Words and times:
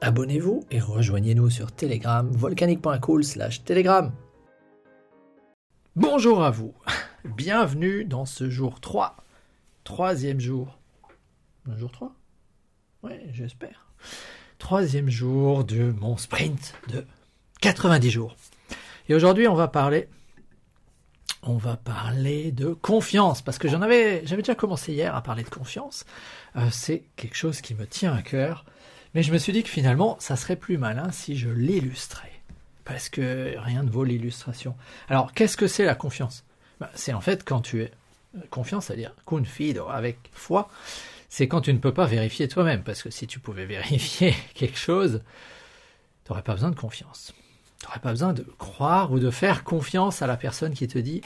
Abonnez-vous 0.00 0.64
et 0.70 0.78
rejoignez-nous 0.78 1.50
sur 1.50 1.72
Telegram, 1.72 2.30
volcanique.cool 2.30 3.24
Telegram. 3.64 4.12
Bonjour 5.96 6.44
à 6.44 6.52
vous, 6.52 6.72
bienvenue 7.24 8.04
dans 8.04 8.24
ce 8.24 8.48
jour 8.48 8.80
3, 8.80 9.16
troisième 9.82 10.38
jour. 10.38 10.78
Un 11.68 11.76
jour 11.76 11.90
3 11.90 12.14
Oui, 13.02 13.10
j'espère. 13.32 13.88
Troisième 14.58 15.10
jour 15.10 15.64
de 15.64 15.90
mon 15.90 16.16
sprint 16.16 16.74
de 16.86 17.04
90 17.60 18.08
jours. 18.08 18.36
Et 19.08 19.16
aujourd'hui, 19.16 19.48
on 19.48 19.54
va 19.54 19.66
parler 19.66 20.08
on 21.42 21.56
va 21.56 21.76
parler 21.76 22.52
de 22.52 22.74
confiance 22.74 23.42
parce 23.42 23.58
que 23.58 23.68
j'en 23.68 23.80
avais 23.80 24.22
j'avais 24.26 24.42
déjà 24.42 24.54
commencé 24.54 24.92
hier 24.92 25.14
à 25.14 25.22
parler 25.22 25.44
de 25.44 25.48
confiance. 25.48 26.04
Euh, 26.56 26.68
c'est 26.70 27.04
quelque 27.16 27.36
chose 27.36 27.60
qui 27.60 27.74
me 27.74 27.86
tient 27.86 28.14
à 28.14 28.22
cœur. 28.22 28.64
Mais 29.14 29.22
je 29.22 29.32
me 29.32 29.38
suis 29.38 29.52
dit 29.52 29.62
que 29.62 29.68
finalement, 29.68 30.16
ça 30.20 30.36
serait 30.36 30.56
plus 30.56 30.78
malin 30.78 31.10
si 31.12 31.36
je 31.36 31.48
l'illustrais. 31.48 32.32
Parce 32.84 33.08
que 33.08 33.54
rien 33.58 33.82
ne 33.82 33.90
vaut 33.90 34.04
l'illustration. 34.04 34.76
Alors, 35.08 35.32
qu'est-ce 35.32 35.56
que 35.56 35.66
c'est 35.66 35.84
la 35.84 35.94
confiance? 35.94 36.44
Bah, 36.80 36.90
C'est 36.94 37.12
en 37.12 37.20
fait 37.20 37.44
quand 37.44 37.60
tu 37.60 37.82
es... 37.82 37.90
Confiance, 38.50 38.86
c'est-à-dire 38.86 39.14
confido, 39.24 39.88
avec 39.88 40.18
foi, 40.32 40.68
c'est 41.30 41.48
quand 41.48 41.62
tu 41.62 41.72
ne 41.72 41.78
peux 41.78 41.94
pas 41.94 42.06
vérifier 42.06 42.46
toi-même. 42.46 42.82
Parce 42.82 43.02
que 43.02 43.10
si 43.10 43.26
tu 43.26 43.40
pouvais 43.40 43.64
vérifier 43.66 44.34
quelque 44.54 44.78
chose, 44.78 45.22
tu 46.24 46.30
n'aurais 46.30 46.42
pas 46.42 46.54
besoin 46.54 46.70
de 46.70 46.76
confiance. 46.76 47.32
Tu 47.80 47.86
n'aurais 47.86 48.00
pas 48.00 48.10
besoin 48.10 48.32
de 48.32 48.46
croire 48.58 49.12
ou 49.12 49.18
de 49.18 49.30
faire 49.30 49.64
confiance 49.64 50.20
à 50.22 50.26
la 50.26 50.36
personne 50.36 50.74
qui 50.74 50.86
te 50.88 50.98
dit 50.98 51.22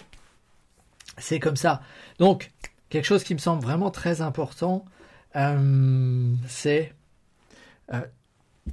c'est 1.18 1.40
comme 1.40 1.56
ça. 1.56 1.82
Donc, 2.18 2.50
quelque 2.88 3.04
chose 3.04 3.24
qui 3.24 3.34
me 3.34 3.38
semble 3.38 3.62
vraiment 3.62 3.90
très 3.90 4.20
important, 4.20 4.84
euh, 5.36 6.34
c'est 6.46 6.94
euh, 7.92 8.00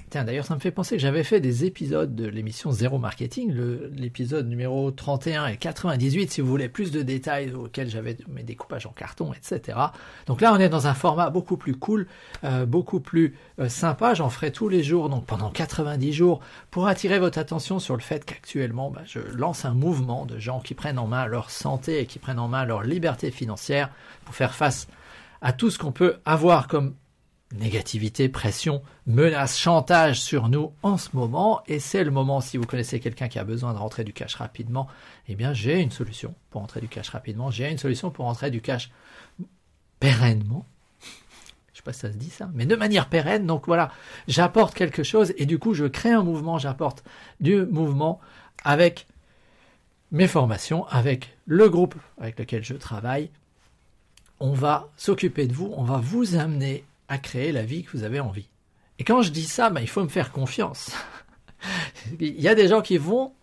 tiens, 0.10 0.24
d'ailleurs, 0.24 0.46
ça 0.46 0.56
me 0.56 0.60
fait 0.60 0.72
penser 0.72 0.96
que 0.96 1.02
j'avais 1.02 1.24
fait 1.24 1.40
des 1.40 1.66
épisodes 1.66 2.16
de 2.16 2.28
l'émission 2.28 2.72
Zéro 2.72 3.00
Marketing, 3.00 3.52
l'épisode 3.92 4.48
numéro 4.48 4.92
31 4.92 5.48
et 5.48 5.58
98, 5.58 6.32
si 6.32 6.42
vous 6.42 6.48
voulez 6.48 6.70
plus 6.70 6.92
de 6.92 7.02
détails 7.02 7.54
auxquels 7.54 7.90
j'avais 7.90 8.18
mes 8.28 8.44
découpages 8.44 8.86
en 8.86 8.92
carton, 8.92 9.34
etc. 9.34 9.78
Donc 10.28 10.42
là, 10.42 10.54
on 10.54 10.60
est 10.60 10.70
dans 10.70 10.88
un 10.88 10.94
format 10.94 11.30
beaucoup 11.30 11.58
plus 11.58 11.76
cool, 11.76 12.08
euh, 12.44 12.66
beaucoup 12.66 13.00
plus 13.00 13.36
euh, 13.60 13.68
sympa. 13.68 14.14
J'en 14.14 14.30
ferai 14.30 14.52
tous 14.52 14.70
les 14.70 14.84
jours, 14.84 15.10
donc 15.10 15.26
pendant 15.26 15.50
90 15.50 16.14
jours, 16.14 16.40
pour 16.70 16.88
attirer 16.88 17.20
votre 17.20 17.40
attention 17.40 17.80
sur 17.80 17.96
le 17.96 18.02
fait 18.02 18.26
qu'actuellement, 18.26 18.92
bah, 18.92 19.02
je 19.06 19.20
lance 19.20 19.66
un 19.66 19.74
mouvement 19.74 20.26
de 20.26 20.38
gens 20.38 20.60
qui 20.60 20.76
prennent 20.76 21.00
en 21.00 21.08
main 21.08 21.26
leur 21.26 21.50
santé 21.50 22.00
et 22.00 22.06
qui 22.06 22.20
prennent 22.20 22.40
en 22.40 22.48
main 22.48 22.66
leur 22.66 22.84
liberté 22.84 23.32
financière 23.32 23.90
pour 24.26 24.36
faire 24.36 24.54
face 24.54 24.88
à 25.42 25.54
tout 25.54 25.72
ce 25.72 25.80
qu'on 25.80 25.92
peut 25.92 26.18
avoir 26.26 26.68
comme 26.68 26.94
négativité, 27.54 28.30
pression, 28.30 28.82
menace, 29.08 29.58
chantage 29.58 30.22
sur 30.22 30.50
nous 30.50 30.72
en 30.84 30.98
ce 30.98 31.10
moment. 31.14 31.62
Et 31.68 31.80
c'est 31.80 32.04
le 32.04 32.12
moment, 32.12 32.42
si 32.42 32.58
vous 32.58 32.66
connaissez 32.66 33.00
quelqu'un 33.00 33.28
qui 33.28 33.40
a 33.40 33.44
besoin 33.44 33.74
de 33.74 33.80
rentrer 33.80 34.04
du 34.04 34.14
cash 34.14 34.36
rapidement, 34.36 34.88
eh 35.28 35.36
bien 35.36 35.54
j'ai 35.54 35.82
une 35.82 35.92
solution 35.92 36.36
pour 36.52 36.62
rentrer 36.62 36.82
du 36.82 36.88
cash 36.88 37.10
rapidement. 37.10 37.50
J'ai 37.50 37.70
une 37.70 37.78
solution 37.78 38.12
pour 38.12 38.26
rentrer 38.26 38.52
du 38.52 38.62
cash 38.62 38.92
pérennement. 40.00 40.66
Je 41.74 41.78
sais 41.78 41.84
pas 41.84 41.94
si 41.94 42.00
ça 42.02 42.12
se 42.12 42.18
dit 42.18 42.30
ça, 42.30 42.50
mais 42.54 42.66
de 42.66 42.76
manière 42.76 43.10
pérenne. 43.10 43.48
Donc 43.48 43.66
voilà, 43.66 43.92
j'apporte 44.28 44.74
quelque 44.74 45.04
chose 45.04 45.34
et 45.38 45.46
du 45.46 45.60
coup 45.60 45.74
je 45.74 45.86
crée 45.86 46.12
un 46.12 46.24
mouvement, 46.24 46.58
j'apporte 46.58 47.04
du 47.40 47.66
mouvement 47.66 48.20
avec 48.64 49.08
mes 50.12 50.28
formations, 50.28 50.86
avec 50.88 51.38
le 51.46 51.70
groupe 51.70 51.96
avec 52.20 52.38
lequel 52.38 52.64
je 52.64 52.74
travaille. 52.74 53.30
On 54.40 54.54
va 54.54 54.88
s'occuper 54.98 55.48
de 55.48 55.54
vous, 55.54 55.74
on 55.76 55.84
va 55.84 55.98
vous 55.98 56.36
amener 56.36 56.84
à 57.10 57.18
créer 57.18 57.52
la 57.52 57.64
vie 57.64 57.84
que 57.84 57.92
vous 57.92 58.04
avez 58.04 58.20
envie. 58.20 58.50
Et 59.00 59.04
quand 59.04 59.22
je 59.22 59.32
dis 59.32 59.46
ça, 59.46 59.70
ben, 59.70 59.82
il 59.82 59.90
faut 59.90 60.04
me 60.04 60.10
faire 60.10 60.32
confiance. 60.32 60.92
il 62.20 62.40
y 62.40 62.48
a 62.48 62.56
des 62.56 62.68
gens 62.68 62.82
qui 62.82 62.98
vont 62.98 63.34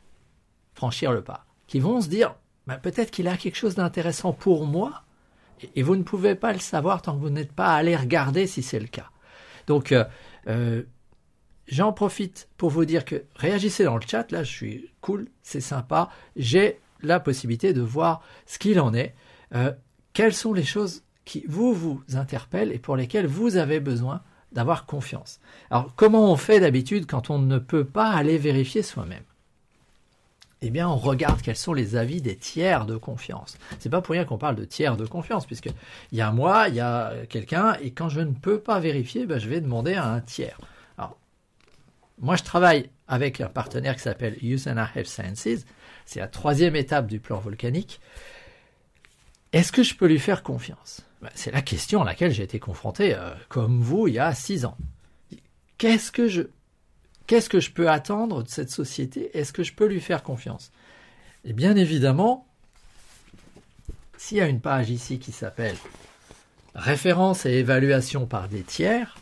franchir 0.75 1.12
le 1.12 1.22
pas, 1.22 1.47
qui 1.66 1.81
vont 1.81 2.00
se 2.00 2.09
dire, 2.09 2.34
ben, 2.66 2.78
peut-être 2.78 3.10
qu'il 3.10 3.28
a 3.28 3.37
quelque 3.37 3.56
chose 3.56 3.75
d'intéressant 3.75 4.32
pour 4.32 4.66
moi, 4.66 5.03
et 5.75 5.82
vous 5.82 5.97
ne 5.97 6.03
pouvez 6.03 6.34
pas 6.34 6.53
le 6.53 6.59
savoir 6.59 7.03
tant 7.03 7.15
que 7.15 7.21
vous 7.21 7.31
n'êtes 7.31 7.53
pas 7.53 7.75
allé 7.75 7.97
regarder 7.97 8.47
si 8.47 8.62
c'est 8.62 8.81
le 8.81 8.87
cas. 8.87 9.10
Donc, 9.66 9.93
euh, 9.93 10.05
euh, 10.49 10.82
j'en 11.66 11.93
profite 11.93 12.49
pour 12.56 12.71
vous 12.71 12.84
dire 12.84 13.05
que 13.05 13.25
réagissez 13.34 13.84
dans 13.84 13.97
le 13.97 14.06
chat, 14.06 14.31
là 14.31 14.43
je 14.43 14.53
suis 14.53 14.91
cool, 15.00 15.28
c'est 15.43 15.60
sympa, 15.60 16.10
j'ai 16.37 16.81
la 17.03 17.21
possibilité 17.21 17.72
de 17.72 17.81
voir 17.81 18.22
ce 18.47 18.59
qu'il 18.59 18.81
en 18.81 18.93
est, 18.94 19.15
euh, 19.55 19.72
quelles 20.12 20.34
sont 20.34 20.53
les 20.53 20.65
choses 20.65 21.03
qui 21.26 21.44
vous 21.47 21.75
vous 21.75 22.03
interpellent 22.14 22.72
et 22.72 22.78
pour 22.78 22.97
lesquels 22.97 23.26
vous 23.26 23.59
avez 23.59 23.81
besoin 23.81 24.22
d'avoir 24.53 24.87
confiance. 24.87 25.41
Alors 25.70 25.92
comment 25.94 26.32
on 26.32 26.37
fait 26.37 26.60
d'habitude 26.60 27.06
quand 27.06 27.28
on 27.28 27.38
ne 27.38 27.59
peut 27.59 27.84
pas 27.84 28.10
aller 28.10 28.38
vérifier 28.38 28.82
soi-même? 28.82 29.25
Eh 30.62 30.70
bien, 30.70 30.88
on 30.88 30.97
regarde 30.97 31.42
quels 31.42 31.56
sont 31.56 31.75
les 31.75 31.97
avis 31.97 32.22
des 32.22 32.37
tiers 32.37 32.87
de 32.87 32.97
confiance. 32.97 33.59
C'est 33.78 33.91
pas 33.91 34.00
pour 34.00 34.14
rien 34.14 34.25
qu'on 34.25 34.38
parle 34.38 34.56
de 34.56 34.64
tiers 34.64 34.97
de 34.97 35.04
confiance, 35.04 35.44
puisque 35.44 35.69
il 36.12 36.19
y 36.19 36.22
a 36.22 36.32
moi, 36.32 36.69
il 36.69 36.76
y 36.76 36.81
a 36.81 37.12
quelqu'un, 37.28 37.76
et 37.82 37.91
quand 37.91 38.08
je 38.08 38.20
ne 38.20 38.32
peux 38.32 38.58
pas 38.58 38.81
vérifier, 38.81 39.26
ben, 39.26 39.38
je 39.38 39.50
vais 39.50 39.60
demander 39.60 39.94
à 39.94 40.06
un 40.06 40.20
tiers. 40.20 40.58
Alors, 40.97 41.19
moi, 42.19 42.37
je 42.37 42.43
travaille 42.43 42.88
avec 43.06 43.43
un 43.43 43.48
partenaire 43.48 43.97
qui 43.97 44.03
s'appelle 44.03 44.38
Usana 44.43 44.88
Health 44.94 45.06
Sciences. 45.06 45.66
C'est 46.06 46.20
la 46.20 46.28
troisième 46.28 46.75
étape 46.75 47.06
du 47.06 47.20
plan 47.20 47.38
volcanique. 47.38 48.00
Est-ce 49.52 49.72
que 49.72 49.82
je 49.82 49.94
peux 49.94 50.06
lui 50.06 50.18
faire 50.18 50.42
confiance? 50.42 51.02
Bah, 51.22 51.30
c'est 51.34 51.50
la 51.50 51.62
question 51.62 52.02
à 52.02 52.04
laquelle 52.04 52.32
j'ai 52.32 52.42
été 52.42 52.58
confronté, 52.58 53.14
euh, 53.14 53.30
comme 53.48 53.80
vous, 53.80 54.08
il 54.08 54.14
y 54.14 54.18
a 54.18 54.34
six 54.34 54.64
ans. 54.64 54.76
Qu'est-ce 55.78 56.12
que 56.12 56.28
je, 56.28 56.42
qu'est-ce 57.26 57.48
que 57.48 57.60
je 57.60 57.70
peux 57.70 57.88
attendre 57.88 58.42
de 58.42 58.48
cette 58.48 58.70
société? 58.70 59.36
Est-ce 59.36 59.52
que 59.52 59.62
je 59.62 59.72
peux 59.72 59.86
lui 59.86 60.00
faire 60.00 60.22
confiance? 60.22 60.72
Et 61.44 61.52
bien 61.52 61.76
évidemment, 61.76 62.46
s'il 64.16 64.38
y 64.38 64.40
a 64.40 64.48
une 64.48 64.60
page 64.60 64.90
ici 64.90 65.18
qui 65.18 65.32
s'appelle 65.32 65.76
Référence 66.74 67.46
et 67.46 67.52
évaluation 67.52 68.26
par 68.26 68.48
des 68.48 68.62
tiers, 68.62 69.16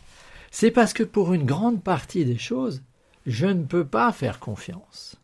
c'est 0.51 0.71
parce 0.71 0.93
que 0.93 1.03
pour 1.03 1.33
une 1.33 1.45
grande 1.45 1.83
partie 1.83 2.25
des 2.25 2.37
choses, 2.37 2.81
je 3.25 3.45
ne 3.45 3.63
peux 3.63 3.85
pas 3.85 4.11
faire 4.11 4.39
confiance. 4.39 5.15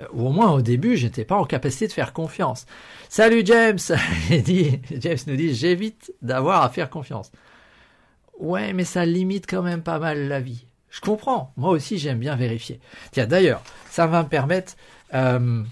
Euh, 0.00 0.06
ou 0.12 0.28
au 0.28 0.30
moins 0.30 0.52
au 0.52 0.62
début, 0.62 0.96
je 0.96 1.06
n'étais 1.06 1.24
pas 1.24 1.36
en 1.36 1.44
capacité 1.44 1.86
de 1.86 1.92
faire 1.92 2.12
confiance. 2.12 2.66
Salut 3.08 3.42
James 3.44 3.78
James 4.30 5.18
nous 5.26 5.36
dit 5.36 5.54
j'évite 5.54 6.12
d'avoir 6.22 6.62
à 6.62 6.70
faire 6.70 6.90
confiance. 6.90 7.30
Ouais, 8.38 8.72
mais 8.72 8.84
ça 8.84 9.04
limite 9.04 9.46
quand 9.46 9.62
même 9.62 9.82
pas 9.82 9.98
mal 9.98 10.28
la 10.28 10.40
vie. 10.40 10.64
Je 10.88 11.00
comprends. 11.00 11.52
Moi 11.56 11.70
aussi, 11.70 11.98
j'aime 11.98 12.18
bien 12.18 12.36
vérifier. 12.36 12.80
Tiens, 13.12 13.26
d'ailleurs, 13.26 13.62
ça 13.90 14.06
va 14.06 14.22
me 14.22 14.28
permettre, 14.28 14.74
euh, 15.14 15.62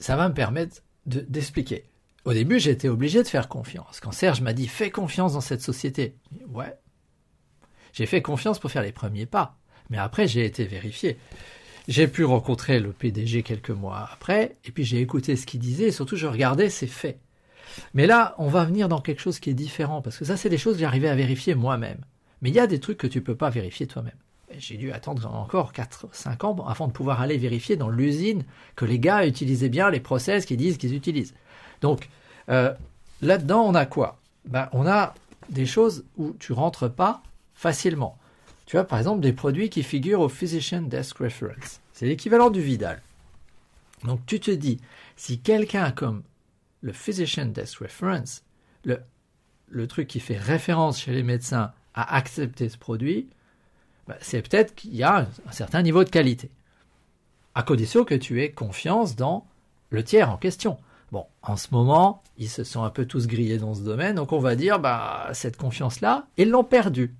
ça 0.00 0.16
va 0.16 0.28
me 0.28 0.34
permettre 0.34 0.82
d'expliquer. 1.04 1.84
Au 2.24 2.32
début, 2.32 2.56
été 2.56 2.88
obligé 2.88 3.22
de 3.22 3.28
faire 3.28 3.48
confiance. 3.48 4.00
Quand 4.00 4.10
Serge 4.10 4.40
m'a 4.40 4.52
dit 4.52 4.66
fais 4.66 4.90
confiance 4.90 5.34
dans 5.34 5.40
cette 5.40 5.62
société, 5.62 6.16
ouais, 6.48 6.74
j'ai 7.92 8.06
fait 8.06 8.22
confiance 8.22 8.58
pour 8.58 8.70
faire 8.70 8.82
les 8.82 8.92
premiers 8.92 9.26
pas. 9.26 9.56
Mais 9.88 9.98
après, 9.98 10.26
j'ai 10.26 10.44
été 10.44 10.64
vérifié. 10.64 11.18
J'ai 11.88 12.08
pu 12.08 12.24
rencontrer 12.24 12.80
le 12.80 12.92
PDG 12.92 13.42
quelques 13.42 13.70
mois 13.70 14.08
après, 14.12 14.56
et 14.64 14.72
puis 14.72 14.84
j'ai 14.84 15.00
écouté 15.00 15.36
ce 15.36 15.46
qu'il 15.46 15.60
disait, 15.60 15.88
et 15.88 15.92
surtout 15.92 16.16
je 16.16 16.26
regardais 16.26 16.68
ses 16.68 16.88
faits. 16.88 17.20
Mais 17.94 18.06
là, 18.06 18.34
on 18.38 18.48
va 18.48 18.64
venir 18.64 18.88
dans 18.88 19.00
quelque 19.00 19.20
chose 19.20 19.38
qui 19.38 19.50
est 19.50 19.54
différent, 19.54 20.02
parce 20.02 20.18
que 20.18 20.24
ça, 20.24 20.36
c'est 20.36 20.48
des 20.48 20.58
choses 20.58 20.74
que 20.74 20.80
j'arrivais 20.80 21.08
à 21.08 21.14
vérifier 21.14 21.54
moi-même. 21.54 22.00
Mais 22.42 22.50
il 22.50 22.54
y 22.54 22.60
a 22.60 22.66
des 22.66 22.80
trucs 22.80 22.98
que 22.98 23.06
tu 23.06 23.20
peux 23.20 23.36
pas 23.36 23.50
vérifier 23.50 23.86
toi-même. 23.86 24.16
J'ai 24.58 24.76
dû 24.76 24.92
attendre 24.92 25.26
encore 25.32 25.72
4-5 25.72 26.44
ans 26.44 26.66
avant 26.66 26.88
de 26.88 26.92
pouvoir 26.92 27.20
aller 27.20 27.36
vérifier 27.36 27.76
dans 27.76 27.88
l'usine 27.88 28.44
que 28.74 28.84
les 28.84 28.98
gars 28.98 29.26
utilisaient 29.26 29.68
bien 29.68 29.90
les 29.90 30.00
process 30.00 30.44
qu'ils 30.44 30.56
disent 30.56 30.78
qu'ils 30.78 30.94
utilisent. 30.94 31.34
Donc, 31.80 32.08
euh, 32.48 32.72
là-dedans, 33.22 33.62
on 33.62 33.74
a 33.74 33.86
quoi? 33.86 34.18
Ben, 34.46 34.68
On 34.72 34.86
a 34.86 35.14
des 35.50 35.66
choses 35.66 36.04
où 36.16 36.34
tu 36.38 36.52
rentres 36.52 36.90
pas 36.90 37.22
facilement. 37.54 38.18
Tu 38.66 38.78
as 38.78 38.84
par 38.84 38.98
exemple 38.98 39.20
des 39.20 39.32
produits 39.32 39.70
qui 39.70 39.82
figurent 39.82 40.20
au 40.20 40.28
Physician 40.28 40.82
Desk 40.82 41.18
Reference. 41.18 41.80
C'est 41.92 42.06
l'équivalent 42.06 42.50
du 42.50 42.60
Vidal. 42.60 43.00
Donc 44.04 44.20
tu 44.26 44.40
te 44.40 44.50
dis, 44.50 44.80
si 45.16 45.38
quelqu'un 45.38 45.92
comme 45.92 46.22
le 46.82 46.92
Physician 46.92 47.46
Desk 47.46 47.78
Reference, 47.78 48.42
le, 48.84 49.86
truc 49.86 50.08
qui 50.08 50.20
fait 50.20 50.36
référence 50.36 51.00
chez 51.00 51.12
les 51.12 51.22
médecins, 51.22 51.72
a 51.94 52.16
accepté 52.16 52.68
ce 52.68 52.76
produit, 52.76 53.28
bah, 54.06 54.16
c'est 54.20 54.42
peut-être 54.42 54.74
qu'il 54.74 54.94
y 54.94 55.02
a 55.02 55.26
un 55.46 55.52
certain 55.52 55.82
niveau 55.82 56.04
de 56.04 56.10
qualité. 56.10 56.50
À 57.54 57.62
condition 57.62 58.04
que 58.04 58.14
tu 58.14 58.42
aies 58.42 58.50
confiance 58.50 59.16
dans 59.16 59.46
le 59.90 60.04
tiers 60.04 60.30
en 60.30 60.36
question. 60.36 60.76
Bon, 61.12 61.24
en 61.42 61.56
ce 61.56 61.68
moment, 61.70 62.22
ils 62.36 62.50
se 62.50 62.64
sont 62.64 62.82
un 62.82 62.90
peu 62.90 63.06
tous 63.06 63.28
grillés 63.28 63.58
dans 63.58 63.74
ce 63.74 63.80
domaine, 63.80 64.16
donc 64.16 64.32
on 64.32 64.40
va 64.40 64.56
dire, 64.56 64.80
bah, 64.80 65.30
cette 65.32 65.56
confiance-là, 65.56 66.26
ils 66.36 66.50
l'ont 66.50 66.64
perdue. 66.64 67.14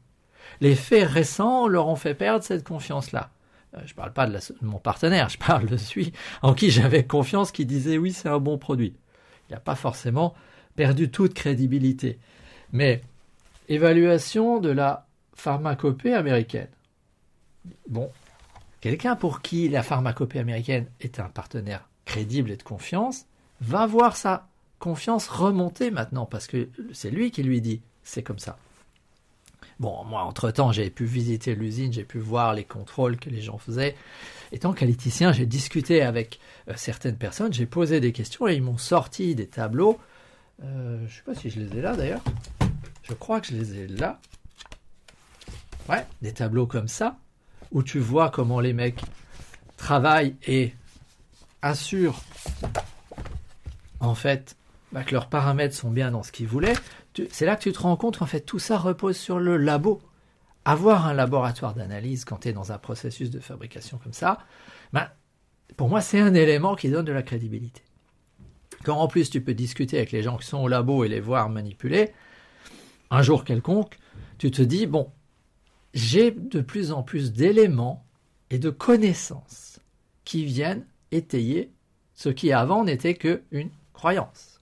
Les 0.61 0.75
faits 0.75 1.09
récents 1.09 1.69
leur 1.69 1.89
ont 1.89 1.97
fait 1.97 2.15
perdre 2.15 2.45
cette 2.45 2.65
confiance-là. 2.65 3.31
Euh, 3.75 3.81
je 3.85 3.93
ne 3.93 3.97
parle 3.97 4.13
pas 4.13 4.27
de, 4.27 4.39
mon 4.63 4.79
partenaire, 4.79 5.29
je 5.29 5.39
parle 5.39 5.67
de 5.67 5.77
celui 5.77 6.13
en 6.43 6.55
qui 6.55 6.71
j'avais 6.71 7.05
confiance, 7.05 7.53
qui 7.53 7.67
disait 7.67 7.99
oui, 7.99 8.13
c'est 8.13 8.29
un 8.29 8.39
bon 8.39 8.59
produit. 8.59 8.95
Il 9.49 9.53
n'a 9.53 9.61
pas 9.61 9.75
forcément 9.75 10.35
perdu 10.75 11.11
toute 11.11 11.35
crédibilité. 11.35 12.19
Mais 12.73 13.03
évaluation 13.69 14.59
de 14.59 14.71
la 14.71 15.07
pharmacopée 15.35 16.15
américaine. 16.15 16.69
Bon, 17.89 18.11
quelqu'un 18.81 19.17
pour 19.17 19.43
qui 19.43 19.69
la 19.69 19.83
pharmacopée 19.83 20.39
américaine 20.39 20.87
est 21.01 21.21
un 21.21 21.29
partenaire 21.29 21.89
crédible 22.05 22.51
et 22.51 22.57
de 22.57 22.63
confiance, 22.63 23.27
va 23.61 23.87
voir 23.87 24.17
sa 24.17 24.49
confiance 24.79 25.29
remonter 25.29 25.91
maintenant, 25.91 26.27
parce 26.27 26.47
que 26.47 26.69
c'est 26.93 27.11
lui 27.11 27.31
qui 27.31 27.43
lui 27.43 27.61
dit 27.61 27.81
c'est 28.03 28.23
comme 28.23 28.39
ça. 28.39 28.59
Bon, 29.78 30.05
moi, 30.05 30.23
entre-temps, 30.23 30.73
j'ai 30.73 30.88
pu 30.88 31.05
visiter 31.05 31.55
l'usine, 31.55 31.93
j'ai 31.93 32.05
pu 32.05 32.19
voir 32.19 32.55
les 32.55 32.64
contrôles 32.64 33.19
que 33.19 33.28
les 33.28 33.43
gens 33.43 33.58
faisaient. 33.58 33.94
Étant 34.52 34.73
qualiticien, 34.73 35.32
j'ai 35.32 35.44
discuté 35.44 36.00
avec 36.02 36.40
euh, 36.69 36.75
certaines 36.76 37.17
personnes, 37.17 37.52
j'ai 37.52 37.67
posé 37.67 38.00
des 38.00 38.12
questions 38.12 38.49
et 38.49 38.55
ils 38.55 38.62
m'ont 38.62 38.78
sorti 38.78 39.34
des 39.34 39.46
tableaux. 39.46 39.99
Euh, 40.62 40.99
je 41.00 41.05
ne 41.05 41.08
sais 41.08 41.23
pas 41.26 41.34
si 41.34 41.50
je 41.50 41.61
les 41.61 41.78
ai 41.78 41.82
là 41.82 41.94
d'ailleurs. 41.94 42.23
Je 43.02 43.12
crois 43.12 43.40
que 43.40 43.49
je 43.49 43.55
les 43.55 43.78
ai 43.78 43.87
là. 43.87 44.19
Ouais, 45.88 46.06
des 46.23 46.32
tableaux 46.32 46.67
comme 46.67 46.88
ça, 46.88 47.17
où 47.70 47.82
tu 47.82 47.99
vois 47.99 48.31
comment 48.31 48.61
les 48.61 48.73
mecs 48.73 49.02
travaillent 49.76 50.34
et 50.46 50.73
assurent 51.62 52.20
en 54.00 54.14
fait 54.14 54.56
bah, 54.97 55.05
que 55.05 55.13
leurs 55.13 55.29
paramètres 55.29 55.75
sont 55.75 55.91
bien 55.91 56.11
dans 56.11 56.23
ce 56.23 56.33
qu'ils 56.33 56.49
voulaient 56.49 56.73
c'est 57.31 57.47
là 57.47 57.57
que 57.57 57.63
tu 57.63 57.73
te 57.73 57.79
rends 57.79 57.97
compte 57.97 58.19
qu'en 58.19 58.27
fait 58.27 58.41
tout 58.41 58.59
ça 58.59 58.79
repose 58.79 59.17
sur 59.17 59.39
le 59.39 59.57
labo. 59.57 60.01
Avoir 60.65 61.07
un 61.07 61.15
laboratoire 61.15 61.75
d'analyse 61.75 62.25
quand 62.25 62.39
tu 62.39 62.49
es 62.49 62.53
dans 62.53 62.73
un 62.73 62.79
processus 62.79 63.31
de 63.31 63.39
fabrication 63.39 63.99
comme 64.03 64.13
ça, 64.13 64.39
ben, 64.93 65.09
pour 65.77 65.89
moi 65.89 66.01
c'est 66.01 66.19
un 66.19 66.35
élément 66.35 66.75
qui 66.75 66.89
donne 66.89 67.05
de 67.05 67.13
la 67.13 67.23
crédibilité. 67.23 67.83
Quand 68.85 68.99
en 68.99 69.07
plus 69.07 69.31
tu 69.31 69.41
peux 69.41 69.55
discuter 69.55 69.97
avec 69.97 70.13
les 70.13 70.23
gens 70.23 70.37
qui 70.37 70.47
sont 70.47 70.59
au 70.59 70.69
labo 70.69 71.05
et 71.05 71.09
les 71.09 71.21
voir 71.21 71.49
manipuler, 71.49 72.13
un 73.11 73.23
jour 73.23 73.45
quelconque, 73.45 73.99
tu 74.39 74.51
te 74.51 74.63
dis, 74.63 74.87
bon, 74.87 75.11
j'ai 75.95 76.33
de 76.33 76.61
plus 76.61 76.91
en 76.91 77.03
plus 77.03 77.33
d'éléments 77.33 78.05
et 78.51 78.59
de 78.59 78.71
connaissances 78.71 79.79
qui 80.25 80.45
viennent 80.45 80.85
étayer 81.13 81.73
ce 82.15 82.29
qui 82.29 82.53
avant 82.53 82.85
n'était 82.85 83.15
qu'une 83.15 83.71
croyance. 83.93 84.56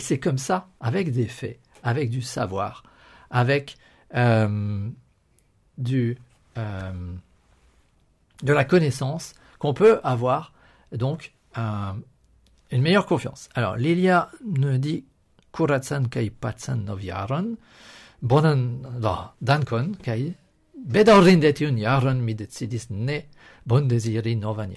Et 0.00 0.02
c'est 0.02 0.18
comme 0.18 0.38
ça, 0.38 0.66
avec 0.80 1.12
des 1.12 1.26
faits, 1.26 1.60
avec 1.82 2.08
du 2.08 2.22
savoir, 2.22 2.84
avec 3.28 3.76
euh, 4.14 4.88
du, 5.76 6.16
euh, 6.56 7.12
de 8.42 8.52
la 8.54 8.64
connaissance, 8.64 9.34
qu'on 9.58 9.74
peut 9.74 10.00
avoir 10.02 10.54
donc 10.90 11.34
une 11.54 12.80
meilleure 12.80 13.04
confiance. 13.04 13.50
Alors, 13.54 13.76
Lilia 13.76 14.30
nous 14.42 14.78
dit 14.78 15.04
Kuratsan 15.52 16.08
kai 16.08 16.30
patsan 16.30 16.76
noviaron, 16.76 17.58
bonan 18.22 18.80
dankon 19.42 19.92
kai 20.02 20.32
novan. 24.34 24.70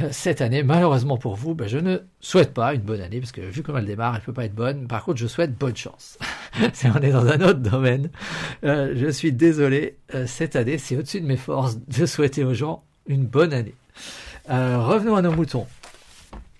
Cette 0.10 0.40
année, 0.40 0.62
malheureusement 0.62 1.18
pour 1.18 1.36
vous, 1.36 1.54
ben, 1.54 1.68
je 1.68 1.78
ne 1.78 1.98
souhaite 2.20 2.54
pas 2.54 2.74
une 2.74 2.80
bonne 2.80 3.00
année, 3.00 3.20
parce 3.20 3.32
que 3.32 3.42
vu 3.42 3.62
comment 3.62 3.78
elle 3.78 3.86
démarre, 3.86 4.14
elle 4.14 4.20
ne 4.20 4.26
peut 4.26 4.32
pas 4.32 4.46
être 4.46 4.54
bonne. 4.54 4.88
Par 4.88 5.04
contre, 5.04 5.18
je 5.18 5.26
souhaite 5.26 5.56
bonne 5.56 5.76
chance. 5.76 6.18
on 6.58 6.98
est 7.00 7.12
dans 7.12 7.26
un 7.26 7.40
autre 7.40 7.60
domaine. 7.60 8.10
Euh, 8.64 8.94
je 8.96 9.08
suis 9.08 9.32
désolé, 9.32 9.98
euh, 10.14 10.26
cette 10.26 10.56
année, 10.56 10.78
c'est 10.78 10.96
au-dessus 10.96 11.20
de 11.20 11.26
mes 11.26 11.36
forces 11.36 11.78
de 11.78 12.06
souhaiter 12.06 12.44
aux 12.44 12.54
gens 12.54 12.82
une 13.06 13.26
bonne 13.26 13.52
année. 13.52 13.74
Euh, 14.48 14.78
revenons 14.80 15.16
à 15.16 15.22
nos 15.22 15.32
moutons. 15.32 15.66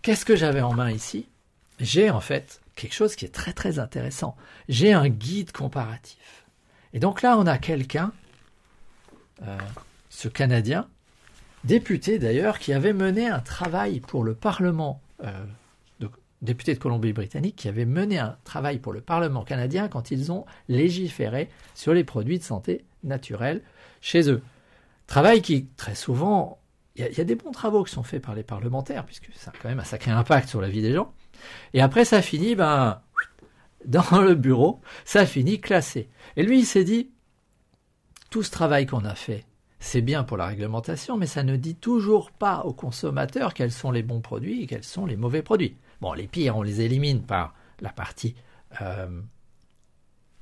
Qu'est-ce 0.03 0.25
que 0.25 0.37
j'avais 0.37 0.61
en 0.61 0.75
main 0.75 0.91
ici? 0.91 1.29
J'ai 1.79 2.11
en 2.11 2.21
fait 2.21 2.61
quelque 2.77 2.95
chose 2.95 3.17
qui 3.17 3.25
est 3.25 3.35
très 3.35 3.53
très 3.53 3.79
intéressant. 3.79 4.37
J'ai 4.69 4.93
un 4.93 5.09
guide 5.09 5.53
comparatif. 5.53 6.40
Et 6.93 6.99
donc 6.99 7.23
là, 7.23 7.39
on 7.39 7.47
a 7.47 7.59
quelqu'un 7.59 8.13
euh, 9.47 9.57
ce 10.09 10.29
Canadien, 10.29 10.89
député 11.65 12.19
d'ailleurs, 12.19 12.59
qui 12.59 12.73
avait 12.73 12.93
mené 12.93 13.29
un 13.29 13.41
travail 13.41 14.01
pour 14.01 14.25
le 14.25 14.35
Parlement, 14.35 15.01
euh, 15.25 15.45
député 16.43 16.75
de 16.75 16.79
Colombie-Britannique, 16.79 17.57
qui 17.57 17.69
avait 17.69 17.85
mené 17.85 18.19
un 18.19 18.37
travail 18.45 18.79
pour 18.79 18.93
le 18.93 19.01
Parlement 19.01 19.45
canadien 19.45 19.89
quand 19.89 20.11
ils 20.11 20.33
ont 20.33 20.47
légiféré 20.69 21.51
sur 21.75 21.93
les 21.93 22.05
produits 22.05 22.39
de 22.39 22.45
santé 22.45 22.85
naturels 23.05 23.63
chez 24.01 24.31
eux. 24.31 24.43
Travail 25.07 25.43
qui, 25.43 25.67
très 25.77 25.95
souvent, 25.95 26.59
il 26.97 27.17
y, 27.17 27.21
a 27.21 27.25
des 27.25 27.35
bons 27.35 27.53
travaux 27.53 27.85
qui 27.85 27.93
sont 27.93 28.03
faits 28.03 28.23
par 28.23 28.35
les 28.35 28.43
parlementaires, 28.43 29.05
puisque 29.05 29.31
ça 29.35 29.51
a 29.51 29.59
quand 29.61 29.69
même 29.69 29.81
un 29.81 29.85
sacré 29.85 30.11
impact 30.11 30.49
sur 30.49 30.61
la 30.61 30.69
vie 30.69 30.83
des 30.83 30.93
gens. 30.93 31.13
Et 31.73 31.81
après, 31.81 32.05
ça 32.05 32.21
finit, 32.21 32.55
ben, 32.55 33.01
dans 33.85 34.21
le 34.21 34.35
bureau, 34.35 34.81
ça 35.05 35.27
finit 35.27 35.61
classé. 35.61 36.09
Et 36.37 36.43
lui, 36.43 36.61
il 36.61 36.67
s'est 36.67 36.85
dit, 36.85 37.11
tout 38.31 38.43
ce 38.43 38.51
travail 38.51 38.87
qu'on 38.87 39.05
a 39.05 39.15
fait, 39.15 39.45
c'est 39.81 40.03
bien 40.03 40.25
pour 40.25 40.37
la 40.37 40.47
réglementation, 40.47 41.17
mais 41.17 41.27
ça 41.27 41.43
ne 41.43 41.57
dit 41.57 41.75
toujours 41.75 42.31
pas 42.31 42.61
aux 42.65 42.75
consommateurs 42.75 43.55
quels 43.55 43.73
sont 43.73 43.91
les 43.91 44.03
bons 44.03 44.21
produits 44.21 44.63
et 44.63 44.67
quels 44.67 44.85
sont 44.85 45.07
les 45.07 45.17
mauvais 45.17 45.43
produits. 45.43 45.77
Bon, 46.01 46.13
les 46.13 46.27
pires, 46.27 46.57
on 46.57 46.63
les 46.63 46.83
élimine 46.83 47.23
par 47.23 47.55
la 47.81 47.91
partie 47.91 48.35
euh, 48.83 49.21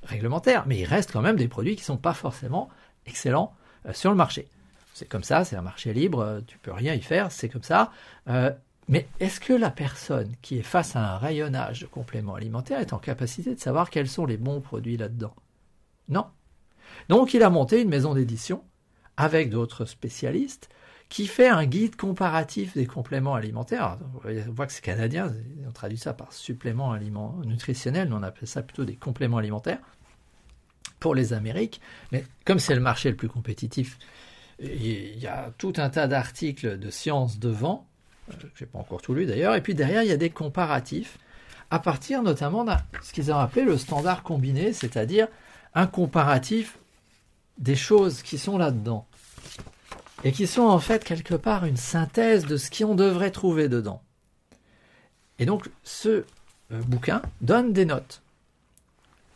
réglementaire, 0.03 0.65
mais 0.67 0.77
il 0.77 0.85
reste 0.85 1.11
quand 1.11 1.21
même 1.21 1.37
des 1.37 1.47
produits 1.47 1.75
qui 1.75 1.81
ne 1.81 1.85
sont 1.85 1.97
pas 1.97 2.13
forcément 2.13 2.69
excellents 3.05 3.55
euh, 3.85 3.93
sur 3.93 4.11
le 4.11 4.17
marché. 4.17 4.47
C'est 4.93 5.07
comme 5.07 5.23
ça, 5.23 5.45
c'est 5.45 5.55
un 5.55 5.61
marché 5.61 5.93
libre, 5.93 6.19
euh, 6.19 6.41
tu 6.45 6.57
peux 6.57 6.73
rien 6.73 6.93
y 6.93 7.01
faire, 7.01 7.31
c'est 7.31 7.47
comme 7.47 7.63
ça. 7.63 7.91
Mais 8.89 9.07
est-ce 9.19 9.39
que 9.39 9.53
la 9.53 9.69
personne 9.69 10.33
qui 10.41 10.57
est 10.57 10.63
face 10.63 10.95
à 10.95 11.13
un 11.13 11.17
rayonnage 11.17 11.81
de 11.81 11.85
compléments 11.85 12.35
alimentaires 12.35 12.79
est 12.79 12.91
en 12.91 12.97
capacité 12.97 13.55
de 13.55 13.59
savoir 13.59 13.89
quels 13.89 14.09
sont 14.09 14.25
les 14.25 14.37
bons 14.37 14.59
produits 14.59 14.97
là-dedans? 14.97 15.35
Non. 16.09 16.25
Donc 17.07 17.33
il 17.33 17.43
a 17.43 17.49
monté 17.49 17.81
une 17.81 17.89
maison 17.89 18.15
d'édition 18.15 18.63
avec 19.15 19.51
d'autres 19.51 19.85
spécialistes 19.85 20.69
qui 21.07 21.27
fait 21.27 21.47
un 21.47 21.65
guide 21.65 21.95
comparatif 21.95 22.75
des 22.75 22.85
compléments 22.85 23.35
alimentaires. 23.35 23.97
On 24.25 24.51
voit 24.51 24.67
que 24.67 24.73
c'est 24.73 24.83
canadien, 24.83 25.33
on 25.67 25.71
traduit 25.71 25.97
ça 25.97 26.13
par 26.13 26.33
suppléments 26.33 26.91
aliments 26.91 27.39
nutritionnels, 27.45 28.13
on 28.13 28.23
appelle 28.23 28.47
ça 28.47 28.63
plutôt 28.63 28.85
des 28.85 28.95
compléments 28.95 29.37
alimentaires 29.37 29.79
pour 30.99 31.15
les 31.15 31.33
Amériques. 31.33 31.81
Mais 32.11 32.25
comme 32.45 32.59
c'est 32.59 32.75
le 32.75 32.81
marché 32.81 33.09
le 33.09 33.15
plus 33.15 33.29
compétitif, 33.29 33.97
il 34.59 35.19
y 35.19 35.27
a 35.27 35.51
tout 35.57 35.73
un 35.77 35.89
tas 35.89 36.07
d'articles 36.07 36.77
de 36.77 36.89
science 36.89 37.39
devant, 37.39 37.87
je 38.55 38.63
n'ai 38.63 38.69
pas 38.69 38.79
encore 38.79 39.01
tout 39.01 39.13
lu 39.13 39.25
d'ailleurs, 39.25 39.55
et 39.55 39.61
puis 39.61 39.75
derrière 39.75 40.03
il 40.03 40.09
y 40.09 40.13
a 40.13 40.17
des 40.17 40.29
comparatifs 40.29 41.17
à 41.71 41.79
partir 41.79 42.23
notamment 42.23 42.63
de 42.63 42.71
ce 43.03 43.13
qu'ils 43.13 43.31
ont 43.31 43.37
appelé 43.37 43.63
le 43.63 43.77
standard 43.77 44.23
combiné, 44.23 44.73
c'est-à-dire 44.73 45.27
un 45.75 45.87
comparatif 45.87 46.79
des 47.57 47.75
choses 47.75 48.21
qui 48.21 48.37
sont 48.37 48.57
là-dedans 48.57 49.05
et 50.23 50.31
qui 50.31 50.47
sont 50.47 50.63
en 50.63 50.79
fait 50.79 51.03
quelque 51.03 51.35
part 51.35 51.65
une 51.65 51.77
synthèse 51.77 52.45
de 52.45 52.57
ce 52.57 52.71
qu'on 52.71 52.95
devrait 52.95 53.31
trouver 53.31 53.69
dedans. 53.69 54.01
Et 55.37 55.45
donc 55.45 55.69
ce 55.83 56.09
euh, 56.71 56.81
bouquin 56.87 57.21
donne 57.41 57.73
des 57.73 57.85
notes 57.85 58.21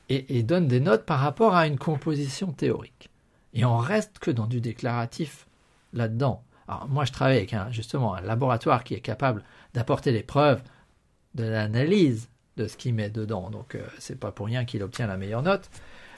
et, 0.10 0.44
donne 0.44 0.68
des 0.68 0.80
notes 0.80 1.06
par 1.06 1.20
rapport 1.20 1.56
à 1.56 1.66
une 1.66 1.78
composition 1.78 2.52
théorique. 2.52 3.10
Et 3.54 3.66
on 3.66 3.78
reste 3.78 4.20
que 4.20 4.32
dans 4.32 4.46
du 4.46 4.62
déclaratif 4.62 5.48
là-dedans. 5.94 6.44
Alors 6.68 6.88
moi 6.88 7.06
je 7.06 7.12
travaille 7.12 7.38
avec 7.38 7.56
justement 7.72 8.16
un 8.16 8.22
laboratoire 8.22 8.84
qui 8.84 8.94
est 8.94 9.02
capable 9.02 9.44
d'apporter 9.74 10.12
les 10.12 10.24
preuves 10.24 10.62
de 11.36 11.44
l'analyse 11.44 12.30
de 12.58 12.68
ce 12.68 12.78
qu'il 12.78 12.94
met 12.94 13.10
dedans. 13.10 13.50
Donc 13.50 13.76
euh, 13.76 13.86
c'est 14.00 14.20
pas 14.20 14.32
pour 14.32 14.46
rien 14.46 14.66
qu'il 14.66 14.84
obtient 14.84 15.08
la 15.08 15.18
meilleure 15.18 15.42
note. 15.42 15.70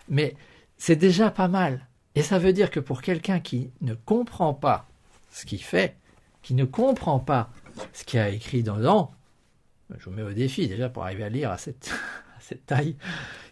Mais 0.09 0.35
c'est 0.77 0.95
déjà 0.95 1.31
pas 1.31 1.47
mal. 1.47 1.87
Et 2.15 2.21
ça 2.21 2.39
veut 2.39 2.53
dire 2.53 2.71
que 2.71 2.79
pour 2.79 3.01
quelqu'un 3.01 3.39
qui 3.39 3.71
ne 3.81 3.93
comprend 3.93 4.53
pas 4.53 4.87
ce 5.31 5.45
qu'il 5.45 5.61
fait, 5.61 5.95
qui 6.41 6.53
ne 6.53 6.65
comprend 6.65 7.19
pas 7.19 7.49
ce 7.93 8.03
qu'il 8.03 8.19
a 8.19 8.29
écrit 8.29 8.63
dedans, 8.63 9.11
je 9.97 10.05
vous 10.05 10.11
mets 10.11 10.21
au 10.21 10.31
défi 10.31 10.67
déjà 10.67 10.89
pour 10.89 11.03
arriver 11.03 11.23
à 11.23 11.29
lire 11.29 11.51
à 11.51 11.57
cette, 11.57 11.91
taille, 12.65 12.95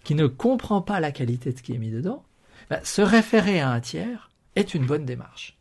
qui 0.03 0.15
ne 0.15 0.27
comprend 0.27 0.81
pas 0.81 0.99
la 0.99 1.11
qualité 1.11 1.51
de 1.51 1.57
ce 1.57 1.63
qui 1.63 1.73
est 1.73 1.77
mis 1.77 1.91
dedans, 1.91 2.23
ben, 2.69 2.79
se 2.83 3.01
référer 3.01 3.59
à 3.59 3.71
un 3.71 3.81
tiers 3.81 4.29
est 4.55 4.73
une 4.73 4.85
bonne 4.85 5.05
démarche. 5.05 5.57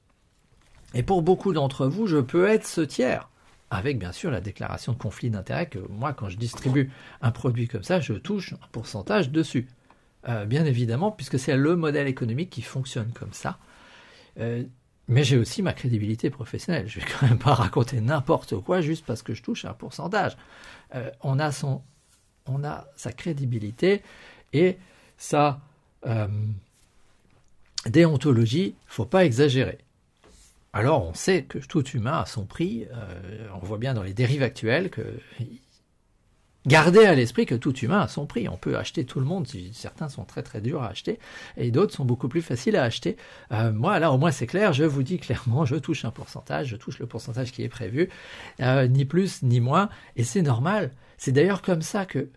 Et 0.95 1.03
pour 1.03 1.23
beaucoup 1.23 1.53
d'entre 1.53 1.87
vous, 1.87 2.07
je 2.07 2.19
peux 2.19 2.47
être 2.49 2.67
ce 2.67 2.81
tiers, 2.83 3.29
avec 3.71 3.99
bien 3.99 4.13
sûr 4.13 4.31
la 4.31 4.41
déclaration 4.41 4.93
de 4.93 4.99
conflit 4.99 5.31
d'intérêt 5.31 5.67
que 5.67 5.79
moi, 5.89 6.13
quand 6.13 6.29
je 6.29 6.37
distribue 6.37 6.91
un 7.23 7.31
produit 7.31 7.69
comme 7.69 7.83
ça, 7.83 8.01
je 8.01 8.13
touche 8.15 8.53
un 8.53 8.67
pourcentage 8.73 9.31
dessus. 9.31 9.69
euh, 10.29 10.45
bien 10.45 10.65
évidemment, 10.65 11.11
puisque 11.11 11.39
c'est 11.39 11.57
le 11.57 11.75
modèle 11.77 12.07
économique 12.07 12.51
qui 12.51 12.63
fonctionne 12.63 13.11
comme 13.13 13.33
ça. 13.33 13.59
Euh, 14.39 14.63
mais 15.09 15.25
j'ai 15.25 15.37
aussi 15.37 15.63
ma 15.63 15.73
crédibilité 15.73 16.31
professionnelle. 16.31 16.89
Je 16.89 17.01
vais 17.01 17.07
quand 17.07 17.27
même 17.27 17.39
pas 17.39 17.55
raconter 17.55 18.01
n'importe 18.01 18.57
quoi 18.59 18.81
juste 18.81 19.05
parce 19.05 19.23
que 19.23 19.35
je 19.35 19.43
touche 19.43 19.65
un 19.65 19.75
pourcentage. 19.75 20.37
Euh, 20.95 21.11
on 21.23 21.39
a 21.39 21.51
son, 21.51 21.83
on 22.47 22.63
a 22.65 22.87
sa 22.97 23.13
crédibilité 23.13 24.03
et 24.53 24.79
sa 25.17 25.61
déontologie. 27.87 28.75
Faut 28.87 29.05
pas 29.05 29.25
exagérer. 29.25 29.79
Alors 30.73 31.05
on 31.07 31.15
sait 31.15 31.43
que 31.45 31.59
tout 31.59 31.87
humain 31.91 32.21
a 32.21 32.27
son 32.27 32.47
prix. 32.47 32.87
on 33.55 33.65
voit 33.65 33.79
bien 33.79 33.95
dans 33.95 34.03
les 34.03 34.15
dérives 34.15 34.43
actuelles 34.43 34.91
que 34.91 35.03
Gardez 36.65 37.05
à 37.05 37.17
l'esprit 37.17 37.45
que 37.45 37.57
tout 37.57 37.75
humain 37.79 38.03
a 38.03 38.09
son 38.09 38.25
prix. 38.25 38.49
On 38.49 38.57
peut 38.57 38.77
acheter 38.77 39.05
tout 39.05 39.19
le 39.19 39.27
monde. 39.27 39.49
Certains 39.73 40.09
sont 40.09 40.25
très 40.25 40.45
très 40.45 40.61
durs 40.61 40.83
à 40.83 40.89
acheter 40.89 41.19
et 41.57 41.73
d'autres 41.73 41.93
sont 41.93 42.05
beaucoup 42.05 42.29
plus 42.29 42.43
faciles 42.43 42.77
à 42.77 42.85
acheter. 42.85 43.17
Euh, 43.51 43.73
moi, 43.73 43.99
là, 43.99 44.13
au 44.13 44.19
moins 44.19 44.31
c'est 44.31 44.47
clair. 44.47 44.73
Je 44.73 44.85
vous 44.85 45.03
dis 45.03 45.19
clairement, 45.19 45.65
je 45.65 45.75
touche 45.75 46.05
un 46.05 46.13
pourcentage. 46.13 46.69
Je 46.69 46.77
touche 46.77 47.01
le 47.01 47.07
pourcentage 47.07 47.51
qui 47.51 47.65
est 47.65 47.69
prévu, 47.69 48.11
euh, 48.61 48.87
ni 48.87 49.05
plus 49.05 49.43
ni 49.43 49.59
moins. 49.59 49.89
Et 50.15 50.23
c'est 50.23 50.43
normal. 50.43 50.93
C'est 51.19 51.33
d'ailleurs 51.33 51.63
comme 51.63 51.83
ça 51.83 52.07
que 52.07 52.29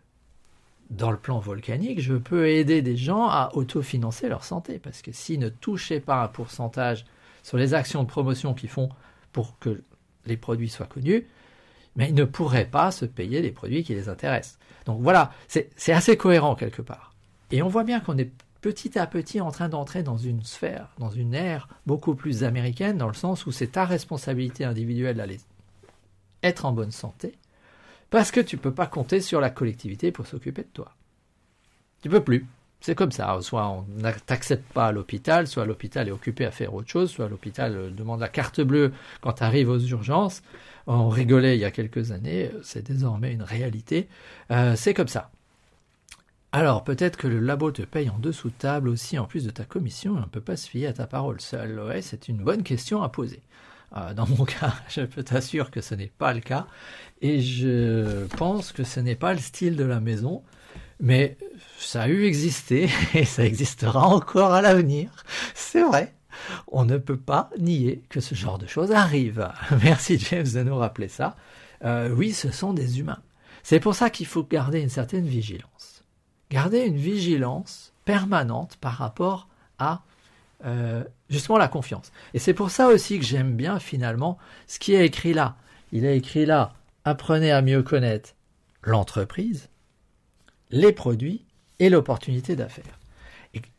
dans 0.89 1.11
le 1.11 1.17
plan 1.17 1.37
volcanique, 1.37 2.01
je 2.01 2.15
peux 2.15 2.47
aider 2.47 2.81
des 2.81 2.97
gens 2.97 3.27
à 3.27 3.51
autofinancer 3.53 4.27
leur 4.27 4.43
santé. 4.43 4.79
Parce 4.79 5.03
que 5.03 5.11
s'ils 5.11 5.39
ne 5.39 5.49
touchaient 5.49 5.99
pas 5.99 6.23
un 6.23 6.27
pourcentage 6.29 7.05
sur 7.45 7.57
les 7.57 7.75
actions 7.75 8.01
de 8.01 8.07
promotion 8.07 8.55
qu'ils 8.55 8.69
font 8.69 8.89
pour 9.31 9.59
que 9.59 9.83
les 10.25 10.35
produits 10.35 10.67
soient 10.67 10.87
connus, 10.87 11.27
mais 11.95 12.09
ils 12.09 12.15
ne 12.15 12.23
pourraient 12.23 12.65
pas 12.65 12.89
se 12.89 13.05
payer 13.05 13.43
les 13.43 13.51
produits 13.51 13.83
qui 13.83 13.93
les 13.93 14.09
intéressent. 14.09 14.57
Donc 14.87 14.99
voilà, 15.03 15.31
c'est 15.47 15.93
assez 15.93 16.17
cohérent 16.17 16.55
quelque 16.55 16.81
part. 16.81 17.13
Et 17.51 17.61
on 17.61 17.67
voit 17.67 17.83
bien 17.83 17.99
qu'on 17.99 18.17
est 18.17 18.31
petit 18.61 18.97
à 18.97 19.05
petit 19.05 19.41
en 19.41 19.51
train 19.51 19.69
d'entrer 19.69 20.01
dans 20.01 20.17
une 20.17 20.41
sphère, 20.41 20.89
dans 20.97 21.11
une 21.11 21.35
ère 21.35 21.67
beaucoup 21.85 22.15
plus 22.15 22.43
américaine, 22.43 22.97
dans 22.97 23.07
le 23.07 23.13
sens 23.13 23.45
où 23.45 23.51
c'est 23.51 23.73
ta 23.73 23.85
responsabilité 23.85 24.65
individuelle 24.65 25.17
d'aller 25.17 25.39
être 26.41 26.65
en 26.65 26.71
bonne 26.71 26.89
santé, 26.89 27.37
parce 28.09 28.31
que 28.31 28.39
tu 28.39 28.55
ne 28.55 28.61
peux 28.61 28.73
pas 28.73 28.87
compter 28.87 29.21
sur 29.21 29.39
la 29.39 29.51
collectivité 29.51 30.11
pour 30.11 30.25
s'occuper 30.25 30.63
de 30.63 30.69
toi. 30.73 30.95
Tu 32.01 32.09
peux 32.09 32.23
plus. 32.23 32.47
C'est 32.85 32.93
comme 32.93 33.11
ça. 33.11 33.35
Soit 33.41 33.67
on 33.67 33.83
t'accepte 34.27 34.71
pas 34.71 34.85
à 34.85 34.91
l'hôpital, 34.91 35.47
soit 35.47 35.65
l'hôpital 35.65 36.07
est 36.07 36.11
occupé 36.11 36.45
à 36.45 36.51
faire 36.51 36.75
autre 36.75 36.87
chose, 36.87 37.09
soit 37.09 37.27
l'hôpital 37.27 37.75
euh, 37.75 37.89
demande 37.89 38.19
la 38.19 38.27
carte 38.27 38.61
bleue 38.61 38.93
quand 39.21 39.33
tu 39.33 39.43
arrives 39.43 39.71
aux 39.71 39.79
urgences. 39.79 40.43
On 40.85 41.09
rigolait 41.09 41.57
il 41.57 41.61
y 41.61 41.65
a 41.65 41.71
quelques 41.71 42.11
années, 42.11 42.51
c'est 42.61 42.85
désormais 42.85 43.33
une 43.33 43.41
réalité. 43.41 44.07
Euh, 44.51 44.75
c'est 44.75 44.93
comme 44.93 45.07
ça. 45.07 45.31
Alors 46.51 46.83
peut-être 46.83 47.17
que 47.17 47.25
le 47.25 47.39
labo 47.39 47.71
te 47.71 47.81
paye 47.81 48.07
en 48.11 48.19
dessous 48.19 48.49
de 48.49 48.53
table 48.53 48.89
aussi 48.89 49.17
en 49.17 49.25
plus 49.25 49.45
de 49.45 49.49
ta 49.49 49.63
commission, 49.63 50.13
on 50.17 50.19
ne 50.19 50.25
peut 50.25 50.39
pas 50.39 50.55
se 50.55 50.69
fier 50.69 50.85
à 50.85 50.93
ta 50.93 51.07
parole 51.07 51.41
seule. 51.41 51.81
C'est 52.03 52.27
une 52.27 52.37
bonne 52.37 52.61
question 52.61 53.01
à 53.01 53.09
poser. 53.09 53.41
Euh, 53.97 54.13
dans 54.13 54.27
mon 54.27 54.45
cas, 54.45 54.75
je 54.89 55.01
peux 55.01 55.23
t'assurer 55.23 55.71
que 55.71 55.81
ce 55.81 55.95
n'est 55.95 56.11
pas 56.19 56.35
le 56.35 56.41
cas. 56.41 56.67
Et 57.23 57.41
je 57.41 58.27
pense 58.37 58.71
que 58.71 58.83
ce 58.83 58.99
n'est 58.99 59.15
pas 59.15 59.33
le 59.33 59.39
style 59.39 59.75
de 59.75 59.85
la 59.85 59.99
maison. 59.99 60.43
Mais 60.99 61.37
ça 61.77 62.03
a 62.03 62.07
eu 62.07 62.25
existé 62.25 62.89
et 63.13 63.25
ça 63.25 63.45
existera 63.45 64.07
encore 64.07 64.53
à 64.53 64.61
l'avenir. 64.61 65.23
C'est 65.53 65.83
vrai. 65.83 66.13
On 66.67 66.85
ne 66.85 66.97
peut 66.97 67.17
pas 67.17 67.49
nier 67.59 68.03
que 68.09 68.19
ce 68.19 68.35
genre 68.35 68.57
de 68.57 68.67
choses 68.67 68.91
arrive. 68.91 69.49
Merci 69.83 70.19
James 70.19 70.47
de 70.47 70.63
nous 70.63 70.75
rappeler 70.75 71.07
ça. 71.07 71.35
Euh, 71.83 72.09
oui, 72.09 72.33
ce 72.33 72.51
sont 72.51 72.73
des 72.73 72.99
humains. 72.99 73.21
C'est 73.63 73.79
pour 73.79 73.95
ça 73.95 74.09
qu'il 74.09 74.25
faut 74.25 74.43
garder 74.43 74.81
une 74.81 74.89
certaine 74.89 75.25
vigilance. 75.25 76.03
Garder 76.51 76.81
une 76.81 76.97
vigilance 76.97 77.93
permanente 78.05 78.77
par 78.79 78.93
rapport 78.93 79.47
à 79.79 80.03
euh, 80.65 81.03
justement 81.29 81.57
la 81.57 81.67
confiance. 81.67 82.11
Et 82.33 82.39
c'est 82.39 82.53
pour 82.53 82.69
ça 82.71 82.87
aussi 82.87 83.19
que 83.19 83.25
j'aime 83.25 83.55
bien 83.55 83.79
finalement 83.79 84.37
ce 84.67 84.79
qui 84.79 84.93
est 84.93 85.05
écrit 85.05 85.33
là. 85.33 85.55
Il 85.91 86.05
est 86.05 86.17
écrit 86.17 86.45
là, 86.45 86.73
apprenez 87.03 87.51
à 87.51 87.61
mieux 87.61 87.83
connaître 87.83 88.35
l'entreprise, 88.83 89.69
les 90.71 90.91
produits 90.91 91.45
et 91.79 91.89
l'opportunité 91.89 92.55
d'affaires. 92.55 92.99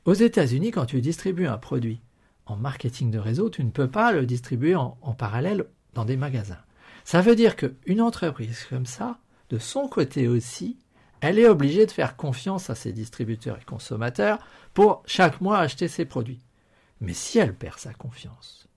Aux 0.05 0.15
États-Unis, 0.15 0.71
quand 0.71 0.87
tu 0.87 1.01
distribues 1.01 1.47
un 1.47 1.59
produit 1.59 2.01
en 2.47 2.57
marketing 2.57 3.11
de 3.11 3.19
réseau, 3.19 3.51
tu 3.51 3.65
ne 3.65 3.71
peux 3.71 3.91
pas 3.91 4.13
le 4.13 4.25
distribuer 4.25 4.75
en, 4.75 4.97
en 5.03 5.13
parallèle 5.15 5.67
dans 5.95 6.05
des 6.05 6.17
magasins. 6.17 6.61
Ça 7.05 7.21
veut 7.21 7.37
dire 7.37 7.57
qu'une 7.57 8.01
entreprise 8.01 8.65
comme 8.69 8.87
ça, 8.87 9.19
de 9.51 9.59
son 9.59 9.89
côté 9.89 10.29
aussi, 10.29 10.79
elle 11.21 11.39
est 11.39 11.49
obligée 11.49 11.87
de 11.87 11.91
faire 11.91 12.17
confiance 12.17 12.71
à 12.71 12.75
ses 12.75 12.93
distributeurs 12.93 13.59
et 13.61 13.65
consommateurs 13.65 14.39
pour 14.75 15.03
chaque 15.07 15.41
mois 15.41 15.59
acheter 15.59 15.89
ses 15.89 16.05
produits. 16.05 16.43
Mais 17.01 17.15
si 17.15 17.39
elle 17.39 17.55
perd 17.55 17.79
sa 17.79 17.93
confiance, 17.93 18.69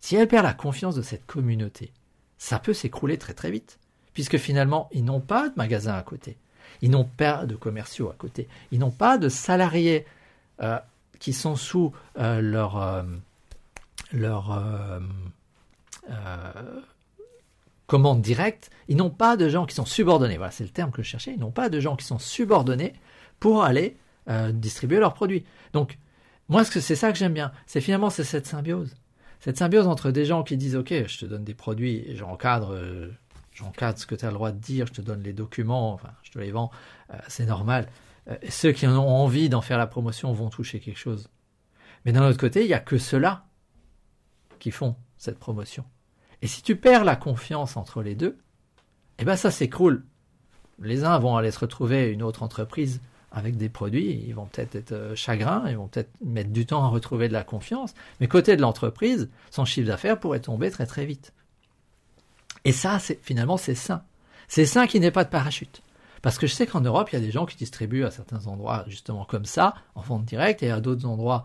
si 0.00 0.16
elle 0.16 0.28
perd 0.28 0.44
la 0.44 0.54
confiance 0.54 0.94
de 0.94 1.02
cette 1.02 1.26
communauté, 1.26 1.92
ça 2.38 2.58
peut 2.58 2.74
s'écrouler 2.74 3.18
très 3.18 3.34
très 3.34 3.50
vite, 3.50 3.78
puisque 4.12 4.38
finalement, 4.38 4.88
ils 4.92 5.04
n'ont 5.04 5.20
pas 5.20 5.48
de 5.48 5.54
magasin 5.56 5.94
à 5.94 6.02
côté. 6.02 6.38
Ils 6.82 6.90
n'ont 6.90 7.04
pas 7.04 7.46
de 7.46 7.54
commerciaux 7.54 8.10
à 8.10 8.14
côté. 8.14 8.48
Ils 8.72 8.78
n'ont 8.78 8.90
pas 8.90 9.18
de 9.18 9.28
salariés 9.28 10.06
euh, 10.62 10.78
qui 11.18 11.32
sont 11.32 11.56
sous 11.56 11.92
euh, 12.18 12.40
leur, 12.40 12.76
euh, 12.76 13.02
commande 17.86 18.20
directe. 18.20 18.70
Ils 18.88 18.96
n'ont 18.96 19.10
pas 19.10 19.36
de 19.36 19.48
gens 19.48 19.66
qui 19.66 19.74
sont 19.74 19.86
subordonnés. 19.86 20.36
Voilà, 20.36 20.52
c'est 20.52 20.64
le 20.64 20.70
terme 20.70 20.90
que 20.90 21.02
je 21.02 21.08
cherchais. 21.08 21.32
Ils 21.32 21.40
n'ont 21.40 21.50
pas 21.50 21.68
de 21.68 21.80
gens 21.80 21.96
qui 21.96 22.04
sont 22.04 22.18
subordonnés 22.18 22.94
pour 23.40 23.64
aller 23.64 23.96
distribuer 24.54 24.98
leurs 24.98 25.14
produits. 25.14 25.44
Donc, 25.72 25.98
moi, 26.48 26.64
c'est 26.64 26.96
ça 26.96 27.12
que 27.12 27.18
j'aime 27.18 27.32
bien. 27.32 27.52
C'est 27.66 27.80
finalement 27.80 28.10
c'est 28.10 28.24
cette 28.24 28.46
symbiose. 28.46 28.92
Cette 29.38 29.56
symbiose 29.56 29.86
entre 29.86 30.10
des 30.10 30.24
gens 30.24 30.42
qui 30.42 30.56
disent 30.56 30.74
OK, 30.74 30.92
je 31.06 31.18
te 31.18 31.26
donne 31.26 31.44
des 31.44 31.54
produits, 31.54 32.04
j'encadre 32.16 32.76
j'encadre 33.56 33.98
ce 33.98 34.06
que 34.06 34.14
tu 34.14 34.24
as 34.24 34.28
le 34.28 34.34
droit 34.34 34.52
de 34.52 34.58
dire, 34.58 34.86
je 34.86 34.92
te 34.92 35.00
donne 35.00 35.22
les 35.22 35.32
documents, 35.32 35.92
enfin, 35.94 36.10
je 36.22 36.30
te 36.30 36.38
les 36.38 36.50
vends, 36.50 36.70
euh, 37.12 37.16
c'est 37.28 37.46
normal. 37.46 37.88
Euh, 38.28 38.36
ceux 38.48 38.72
qui 38.72 38.86
en 38.86 38.96
ont 38.96 39.08
envie 39.08 39.48
d'en 39.48 39.62
faire 39.62 39.78
la 39.78 39.86
promotion 39.86 40.32
vont 40.32 40.50
toucher 40.50 40.78
quelque 40.78 40.98
chose. 40.98 41.28
Mais 42.04 42.12
d'un 42.12 42.26
autre 42.26 42.38
côté, 42.38 42.62
il 42.62 42.68
n'y 42.68 42.74
a 42.74 42.80
que 42.80 42.98
ceux-là 42.98 43.46
qui 44.58 44.70
font 44.70 44.94
cette 45.16 45.38
promotion. 45.38 45.84
Et 46.42 46.46
si 46.46 46.62
tu 46.62 46.76
perds 46.76 47.04
la 47.04 47.16
confiance 47.16 47.76
entre 47.76 48.02
les 48.02 48.14
deux, 48.14 48.38
eh 49.18 49.24
ben 49.24 49.36
ça 49.36 49.50
s'écroule. 49.50 50.04
Les 50.78 51.04
uns 51.04 51.18
vont 51.18 51.36
aller 51.36 51.50
se 51.50 51.58
retrouver 51.58 52.08
une 52.08 52.22
autre 52.22 52.42
entreprise 52.42 53.00
avec 53.32 53.56
des 53.56 53.70
produits, 53.70 54.22
ils 54.26 54.34
vont 54.34 54.46
peut-être 54.46 54.76
être 54.76 54.92
euh, 54.92 55.14
chagrins, 55.14 55.64
ils 55.68 55.76
vont 55.76 55.88
peut-être 55.88 56.10
mettre 56.24 56.50
du 56.50 56.66
temps 56.66 56.84
à 56.84 56.88
retrouver 56.88 57.28
de 57.28 57.32
la 57.32 57.42
confiance, 57.42 57.94
mais 58.20 58.28
côté 58.28 58.56
de 58.56 58.60
l'entreprise, 58.60 59.30
son 59.50 59.64
chiffre 59.64 59.88
d'affaires 59.88 60.20
pourrait 60.20 60.40
tomber 60.40 60.70
très 60.70 60.86
très 60.86 61.06
vite. 61.06 61.32
Et 62.66 62.72
ça, 62.72 62.98
c'est 62.98 63.20
finalement, 63.22 63.56
c'est 63.56 63.76
sain. 63.76 64.02
C'est 64.48 64.66
sain 64.66 64.88
qu'il 64.88 65.00
n'y 65.00 65.06
ait 65.06 65.12
pas 65.12 65.22
de 65.22 65.30
parachute. 65.30 65.82
Parce 66.20 66.36
que 66.36 66.48
je 66.48 66.52
sais 66.52 66.66
qu'en 66.66 66.80
Europe, 66.80 67.08
il 67.12 67.14
y 67.14 67.18
a 67.18 67.24
des 67.24 67.30
gens 67.30 67.46
qui 67.46 67.56
distribuent 67.56 68.04
à 68.04 68.10
certains 68.10 68.48
endroits 68.48 68.84
justement 68.88 69.24
comme 69.24 69.44
ça, 69.44 69.76
en 69.94 70.00
vente 70.00 70.24
directe, 70.24 70.64
et 70.64 70.72
à 70.72 70.80
d'autres 70.80 71.06
endroits, 71.06 71.44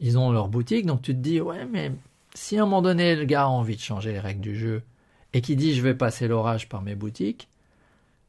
ils 0.00 0.18
ont 0.18 0.32
leur 0.32 0.48
boutique. 0.48 0.84
Donc 0.84 1.00
tu 1.00 1.14
te 1.14 1.20
dis, 1.20 1.40
ouais, 1.40 1.64
mais 1.64 1.92
si 2.34 2.58
à 2.58 2.62
un 2.62 2.64
moment 2.64 2.82
donné, 2.82 3.14
le 3.14 3.24
gars 3.24 3.44
a 3.44 3.46
envie 3.46 3.76
de 3.76 3.80
changer 3.80 4.10
les 4.10 4.18
règles 4.18 4.40
du 4.40 4.58
jeu, 4.58 4.82
et 5.32 5.42
qui 5.42 5.54
dit, 5.54 5.76
je 5.76 5.82
vais 5.82 5.94
passer 5.94 6.26
l'orage 6.26 6.68
par 6.68 6.82
mes 6.82 6.96
boutiques, 6.96 7.48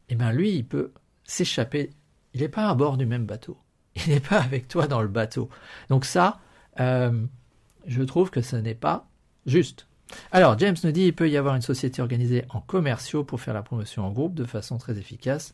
eh 0.10 0.16
bien 0.16 0.32
lui, 0.32 0.52
il 0.52 0.66
peut 0.66 0.92
s'échapper. 1.24 1.90
Il 2.36 2.42
n'est 2.42 2.50
pas 2.50 2.70
à 2.70 2.76
bord 2.76 2.98
du 2.98 3.08
même 3.08 3.26
bateau. 3.26 3.58
Il 3.96 4.14
n'est 4.14 4.20
pas 4.20 4.40
avec 4.40 4.68
toi 4.68 4.86
dans 4.86 5.02
le 5.02 5.08
bateau. 5.08 5.50
Donc 5.90 6.06
ça, 6.06 6.40
euh, 6.80 7.26
je 7.88 8.04
trouve 8.04 8.30
que 8.30 8.44
ce 8.44 8.56
n'est 8.56 8.76
pas 8.76 9.08
juste. 9.48 9.89
Alors, 10.32 10.58
James 10.60 10.76
nous 10.84 10.92
dit 10.92 11.04
qu'il 11.04 11.16
peut 11.16 11.30
y 11.30 11.38
avoir 11.38 11.56
une 11.56 11.62
société 11.62 12.02
organisée 12.02 12.46
en 12.50 12.62
commerciaux 12.62 13.24
pour 13.24 13.42
faire 13.42 13.54
la 13.54 13.64
promotion 13.64 14.06
en 14.06 14.12
groupe 14.12 14.34
de 14.34 14.46
façon 14.46 14.78
très 14.78 14.98
efficace. 14.98 15.54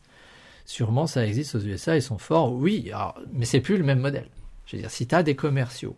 Sûrement, 0.64 1.06
ça 1.06 1.26
existe 1.26 1.54
aux 1.54 1.60
USA, 1.60 1.96
ils 1.96 2.02
sont 2.02 2.18
forts, 2.18 2.52
oui, 2.52 2.90
mais 3.32 3.44
c'est 3.44 3.60
plus 3.60 3.76
le 3.76 3.84
même 3.84 4.00
modèle. 4.00 4.28
Je 4.66 4.76
veux 4.76 4.82
dire, 4.82 4.90
si 4.90 5.06
tu 5.06 5.14
as 5.14 5.22
des 5.22 5.36
commerciaux, 5.36 5.96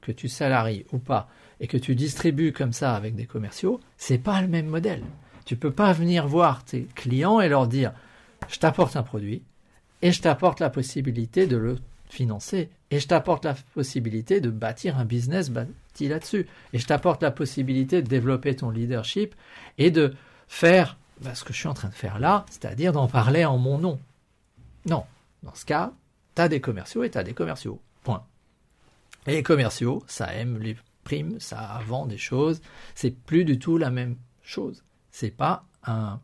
que 0.00 0.12
tu 0.12 0.28
salaries 0.28 0.84
ou 0.92 0.98
pas, 0.98 1.28
et 1.60 1.66
que 1.66 1.76
tu 1.76 1.94
distribues 1.94 2.52
comme 2.52 2.72
ça 2.72 2.94
avec 2.94 3.14
des 3.14 3.26
commerciaux, 3.26 3.80
c'est 3.96 4.18
pas 4.18 4.40
le 4.40 4.48
même 4.48 4.66
modèle. 4.66 5.02
Tu 5.44 5.56
peux 5.56 5.70
pas 5.70 5.92
venir 5.92 6.26
voir 6.26 6.64
tes 6.64 6.84
clients 6.94 7.40
et 7.40 7.48
leur 7.48 7.66
dire, 7.66 7.92
je 8.48 8.58
t'apporte 8.58 8.96
un 8.96 9.02
produit, 9.02 9.42
et 10.02 10.12
je 10.12 10.22
t'apporte 10.22 10.60
la 10.60 10.70
possibilité 10.70 11.46
de 11.46 11.56
le 11.56 11.78
financer, 12.08 12.70
et 12.90 12.98
je 12.98 13.06
t'apporte 13.06 13.44
la 13.44 13.54
possibilité 13.74 14.40
de 14.40 14.50
bâtir 14.50 14.98
un 14.98 15.04
business 15.04 15.50
là-dessus. 16.08 16.46
Et 16.72 16.78
je 16.78 16.86
t'apporte 16.86 17.22
la 17.22 17.30
possibilité 17.30 18.02
de 18.02 18.08
développer 18.08 18.56
ton 18.56 18.70
leadership 18.70 19.34
et 19.78 19.90
de 19.90 20.14
faire 20.48 20.96
bah, 21.20 21.34
ce 21.34 21.44
que 21.44 21.52
je 21.52 21.58
suis 21.58 21.68
en 21.68 21.74
train 21.74 21.88
de 21.88 21.94
faire 21.94 22.18
là, 22.18 22.44
c'est-à-dire 22.50 22.92
d'en 22.92 23.08
parler 23.08 23.44
en 23.44 23.58
mon 23.58 23.78
nom. 23.78 24.00
Non, 24.86 25.04
dans 25.42 25.54
ce 25.54 25.64
cas, 25.64 25.92
tu 26.34 26.42
as 26.42 26.48
des 26.48 26.60
commerciaux 26.60 27.04
et 27.04 27.10
tu 27.10 27.18
as 27.18 27.22
des 27.22 27.34
commerciaux. 27.34 27.80
Point. 28.02 28.24
Et 29.26 29.32
les 29.32 29.42
commerciaux, 29.42 30.02
ça 30.06 30.34
aime 30.34 30.58
les 30.58 30.76
primes, 31.04 31.38
ça 31.38 31.80
vend 31.86 32.06
des 32.06 32.18
choses, 32.18 32.62
c'est 32.94 33.10
plus 33.10 33.44
du 33.44 33.58
tout 33.58 33.76
la 33.76 33.90
même 33.90 34.16
chose. 34.42 34.82
C'est 35.10 35.30
pas 35.30 35.64
un 35.84 36.20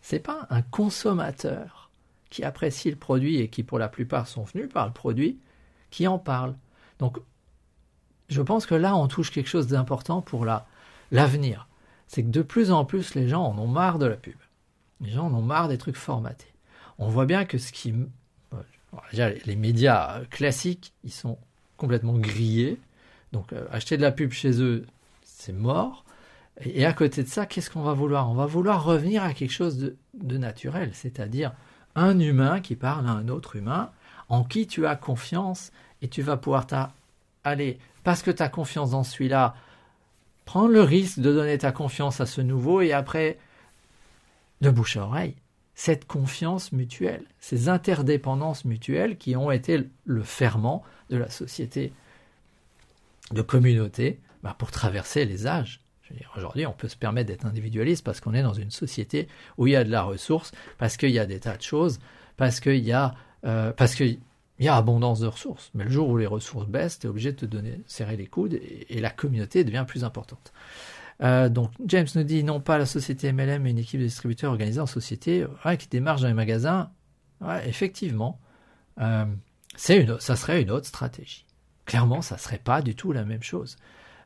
c'est 0.00 0.20
pas 0.20 0.46
un 0.48 0.62
consommateur 0.62 1.90
qui 2.30 2.42
apprécient 2.44 2.92
le 2.92 2.96
produit 2.96 3.40
et 3.40 3.48
qui 3.48 3.62
pour 3.62 3.78
la 3.78 3.88
plupart 3.88 4.26
sont 4.26 4.44
venus 4.44 4.68
par 4.72 4.86
le 4.86 4.92
produit, 4.92 5.38
qui 5.90 6.06
en 6.06 6.18
parlent. 6.18 6.54
Donc 6.98 7.18
je 8.28 8.42
pense 8.42 8.66
que 8.66 8.74
là 8.74 8.96
on 8.96 9.08
touche 9.08 9.30
quelque 9.30 9.48
chose 9.48 9.66
d'important 9.66 10.20
pour 10.20 10.44
la, 10.44 10.66
l'avenir. 11.10 11.68
C'est 12.06 12.22
que 12.22 12.28
de 12.28 12.42
plus 12.42 12.70
en 12.70 12.84
plus 12.84 13.14
les 13.14 13.28
gens 13.28 13.44
en 13.44 13.58
ont 13.58 13.66
marre 13.66 13.98
de 13.98 14.06
la 14.06 14.16
pub. 14.16 14.36
Les 15.00 15.10
gens 15.10 15.26
en 15.26 15.34
ont 15.34 15.42
marre 15.42 15.68
des 15.68 15.78
trucs 15.78 15.96
formatés. 15.96 16.52
On 16.98 17.08
voit 17.08 17.26
bien 17.26 17.44
que 17.44 17.58
ce 17.58 17.72
qui... 17.72 17.94
Déjà, 19.10 19.30
les 19.30 19.54
médias 19.54 20.22
classiques, 20.30 20.94
ils 21.04 21.12
sont 21.12 21.38
complètement 21.76 22.14
grillés. 22.14 22.80
Donc 23.32 23.52
euh, 23.52 23.66
acheter 23.70 23.96
de 23.96 24.02
la 24.02 24.12
pub 24.12 24.32
chez 24.32 24.62
eux, 24.62 24.86
c'est 25.22 25.52
mort. 25.52 26.04
Et, 26.60 26.84
à 26.84 26.92
côté 26.92 27.22
de 27.22 27.28
ça, 27.28 27.46
qu'est-ce 27.46 27.70
qu'on 27.70 27.82
va 27.82 27.92
vouloir? 27.92 28.30
On 28.30 28.34
va 28.34 28.46
vouloir 28.46 28.84
revenir 28.84 29.22
à 29.22 29.32
quelque 29.32 29.52
chose 29.52 29.78
de, 30.14 30.38
naturel, 30.38 30.90
c'est-à-dire 30.92 31.52
un 31.94 32.18
humain 32.18 32.60
qui 32.60 32.74
parle 32.74 33.06
à 33.06 33.12
un 33.12 33.28
autre 33.28 33.56
humain, 33.56 33.90
en 34.28 34.44
qui 34.44 34.66
tu 34.66 34.86
as 34.86 34.96
confiance, 34.96 35.72
et 36.02 36.08
tu 36.08 36.22
vas 36.22 36.36
pouvoir 36.36 36.66
aller, 37.44 37.78
parce 38.04 38.22
que 38.22 38.30
tu 38.30 38.42
as 38.42 38.48
confiance 38.48 38.90
dans 38.90 39.04
celui-là, 39.04 39.54
prendre 40.44 40.68
le 40.68 40.82
risque 40.82 41.18
de 41.18 41.32
donner 41.32 41.58
ta 41.58 41.72
confiance 41.72 42.20
à 42.20 42.26
ce 42.26 42.40
nouveau, 42.40 42.80
et 42.80 42.92
après, 42.92 43.38
de 44.60 44.70
bouche 44.70 44.96
à 44.96 45.04
oreille, 45.04 45.34
cette 45.74 46.06
confiance 46.06 46.72
mutuelle, 46.72 47.24
ces 47.38 47.68
interdépendances 47.68 48.64
mutuelles 48.64 49.16
qui 49.16 49.36
ont 49.36 49.50
été 49.50 49.88
le 50.04 50.22
ferment 50.22 50.82
de 51.08 51.16
la 51.16 51.30
société 51.30 51.92
de 53.30 53.42
communauté 53.42 54.18
bah, 54.42 54.56
pour 54.58 54.70
traverser 54.70 55.24
les 55.24 55.46
âges. 55.46 55.80
Aujourd'hui, 56.36 56.66
on 56.66 56.72
peut 56.72 56.88
se 56.88 56.96
permettre 56.96 57.28
d'être 57.28 57.44
individualiste 57.44 58.04
parce 58.04 58.20
qu'on 58.20 58.34
est 58.34 58.42
dans 58.42 58.54
une 58.54 58.70
société 58.70 59.28
où 59.56 59.66
il 59.66 59.74
y 59.74 59.76
a 59.76 59.84
de 59.84 59.90
la 59.90 60.02
ressource, 60.02 60.52
parce 60.78 60.96
qu'il 60.96 61.10
y 61.10 61.18
a 61.18 61.26
des 61.26 61.40
tas 61.40 61.56
de 61.56 61.62
choses, 61.62 62.00
parce 62.36 62.60
qu'il 62.60 62.84
y 62.84 62.92
a, 62.92 63.14
euh, 63.44 63.72
parce 63.72 63.94
qu'il 63.94 64.18
y 64.58 64.68
a 64.68 64.76
abondance 64.76 65.20
de 65.20 65.26
ressources. 65.26 65.70
Mais 65.74 65.84
le 65.84 65.90
jour 65.90 66.08
où 66.08 66.16
les 66.16 66.26
ressources 66.26 66.66
baissent, 66.66 66.98
tu 66.98 67.06
es 67.06 67.10
obligé 67.10 67.32
de 67.32 67.36
te 67.36 67.46
donner, 67.46 67.80
serrer 67.86 68.16
les 68.16 68.26
coudes 68.26 68.54
et, 68.54 69.00
la 69.00 69.10
communauté 69.10 69.64
devient 69.64 69.84
plus 69.86 70.04
importante. 70.04 70.52
Euh, 71.20 71.48
donc 71.48 71.72
James 71.84 72.06
nous 72.14 72.22
dit 72.22 72.44
non 72.44 72.60
pas 72.60 72.78
la 72.78 72.86
société 72.86 73.32
MLM 73.32 73.62
mais 73.62 73.72
une 73.72 73.78
équipe 73.78 73.98
de 73.98 74.04
distributeurs 74.04 74.52
organisée 74.52 74.80
en 74.80 74.86
société 74.86 75.44
qui 75.78 75.88
démarche 75.88 76.20
dans 76.20 76.28
les 76.28 76.34
magasins. 76.34 76.90
Ouais, 77.40 77.68
effectivement, 77.68 78.40
euh, 79.00 79.24
une, 79.88 80.20
ça 80.20 80.36
serait 80.36 80.62
une 80.62 80.70
autre 80.70 80.86
stratégie. 80.86 81.44
Clairement, 81.86 82.22
ça 82.22 82.38
serait 82.38 82.58
pas 82.58 82.82
du 82.82 82.94
tout 82.94 83.12
la 83.12 83.24
même 83.24 83.42
chose. 83.42 83.76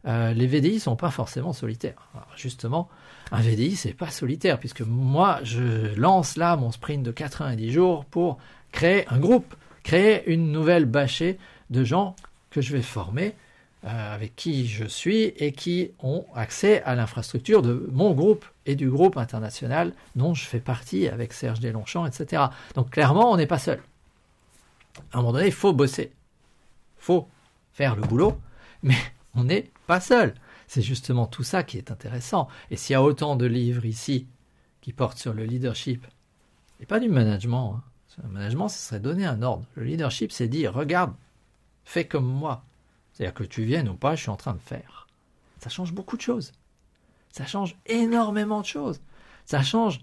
Euh, 0.06 0.32
les 0.32 0.46
VDI 0.48 0.80
sont 0.80 0.96
pas 0.96 1.10
forcément 1.10 1.52
solitaires. 1.52 2.10
justement, 2.36 2.88
un 3.30 3.40
VDI 3.40 3.76
c'est 3.76 3.92
pas 3.92 4.10
solitaire 4.10 4.58
puisque 4.58 4.80
moi 4.80 5.38
je 5.44 5.94
lance 5.94 6.36
là 6.36 6.56
mon 6.56 6.72
sprint 6.72 7.04
de 7.04 7.12
90 7.12 7.70
jours 7.70 8.04
pour 8.06 8.38
créer 8.72 9.06
un 9.08 9.18
groupe, 9.18 9.54
créer 9.84 10.28
une 10.30 10.50
nouvelle 10.50 10.86
bâchée 10.86 11.38
de 11.70 11.84
gens 11.84 12.16
que 12.50 12.60
je 12.60 12.72
vais 12.72 12.82
former 12.82 13.34
euh, 13.84 14.14
avec 14.14 14.36
qui 14.36 14.68
je 14.68 14.84
suis 14.84 15.24
et 15.24 15.50
qui 15.50 15.90
ont 16.00 16.24
accès 16.34 16.82
à 16.82 16.94
l'infrastructure 16.94 17.62
de 17.62 17.88
mon 17.90 18.12
groupe 18.12 18.44
et 18.64 18.76
du 18.76 18.88
groupe 18.88 19.16
international 19.16 19.92
dont 20.14 20.34
je 20.34 20.44
fais 20.44 20.60
partie 20.60 21.08
avec 21.08 21.32
Serge 21.32 21.58
Deslongchamps, 21.58 22.06
etc. 22.06 22.44
Donc 22.74 22.90
clairement, 22.90 23.32
on 23.32 23.36
n'est 23.36 23.46
pas 23.46 23.58
seul. 23.58 23.82
À 25.12 25.18
un 25.18 25.20
moment 25.22 25.32
donné, 25.32 25.46
il 25.46 25.52
faut 25.52 25.72
bosser. 25.72 26.12
Il 26.98 27.04
faut 27.04 27.28
faire 27.72 27.96
le 27.96 28.02
boulot, 28.02 28.38
mais 28.84 28.94
on 29.34 29.44
n'est 29.44 29.70
pas 29.88 30.00
seul. 30.00 30.34
C'est 30.68 30.82
justement 30.82 31.26
tout 31.26 31.42
ça 31.42 31.64
qui 31.64 31.76
est 31.76 31.90
intéressant. 31.90 32.48
Et 32.70 32.76
s'il 32.76 32.94
y 32.94 32.96
a 32.96 33.02
autant 33.02 33.34
de 33.34 33.46
livres 33.46 33.84
ici 33.84 34.26
qui 34.80 34.92
portent 34.92 35.18
sur 35.18 35.34
le 35.34 35.44
leadership, 35.44 36.06
et 36.80 36.86
pas 36.86 37.00
du 37.00 37.08
management, 37.08 37.76
hein. 37.78 37.82
Le 38.22 38.28
management, 38.28 38.68
ce 38.68 38.78
serait 38.78 39.00
donner 39.00 39.24
un 39.24 39.42
ordre. 39.42 39.64
Le 39.74 39.84
leadership, 39.84 40.32
c'est 40.32 40.48
dire, 40.48 40.74
regarde, 40.74 41.14
fais 41.84 42.06
comme 42.06 42.26
moi. 42.26 42.64
C'est-à-dire 43.12 43.34
que 43.34 43.44
tu 43.44 43.64
viennes 43.64 43.88
ou 43.88 43.94
pas, 43.94 44.14
je 44.14 44.22
suis 44.22 44.30
en 44.30 44.36
train 44.36 44.54
de 44.54 44.60
faire. 44.60 45.06
Ça 45.58 45.70
change 45.70 45.92
beaucoup 45.92 46.16
de 46.16 46.22
choses. 46.22 46.52
Ça 47.30 47.46
change 47.46 47.76
énormément 47.86 48.60
de 48.60 48.66
choses. 48.66 49.00
Ça 49.46 49.62
change 49.62 50.00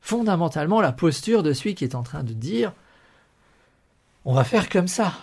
fondamentalement 0.00 0.80
la 0.80 0.92
posture 0.92 1.42
de 1.42 1.52
celui 1.52 1.74
qui 1.74 1.84
est 1.84 1.94
en 1.94 2.02
train 2.02 2.22
de 2.22 2.32
dire, 2.32 2.72
on 4.24 4.34
va 4.34 4.44
faire 4.44 4.68
comme 4.68 4.88
ça. 4.88 5.14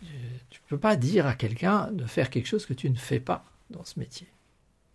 Tu 0.00 0.60
ne 0.62 0.68
peux 0.68 0.78
pas 0.78 0.96
dire 0.96 1.26
à 1.26 1.34
quelqu'un 1.34 1.90
de 1.92 2.04
faire 2.04 2.30
quelque 2.30 2.46
chose 2.46 2.66
que 2.66 2.74
tu 2.74 2.90
ne 2.90 2.96
fais 2.96 3.20
pas 3.20 3.44
dans 3.70 3.84
ce 3.84 3.98
métier. 3.98 4.26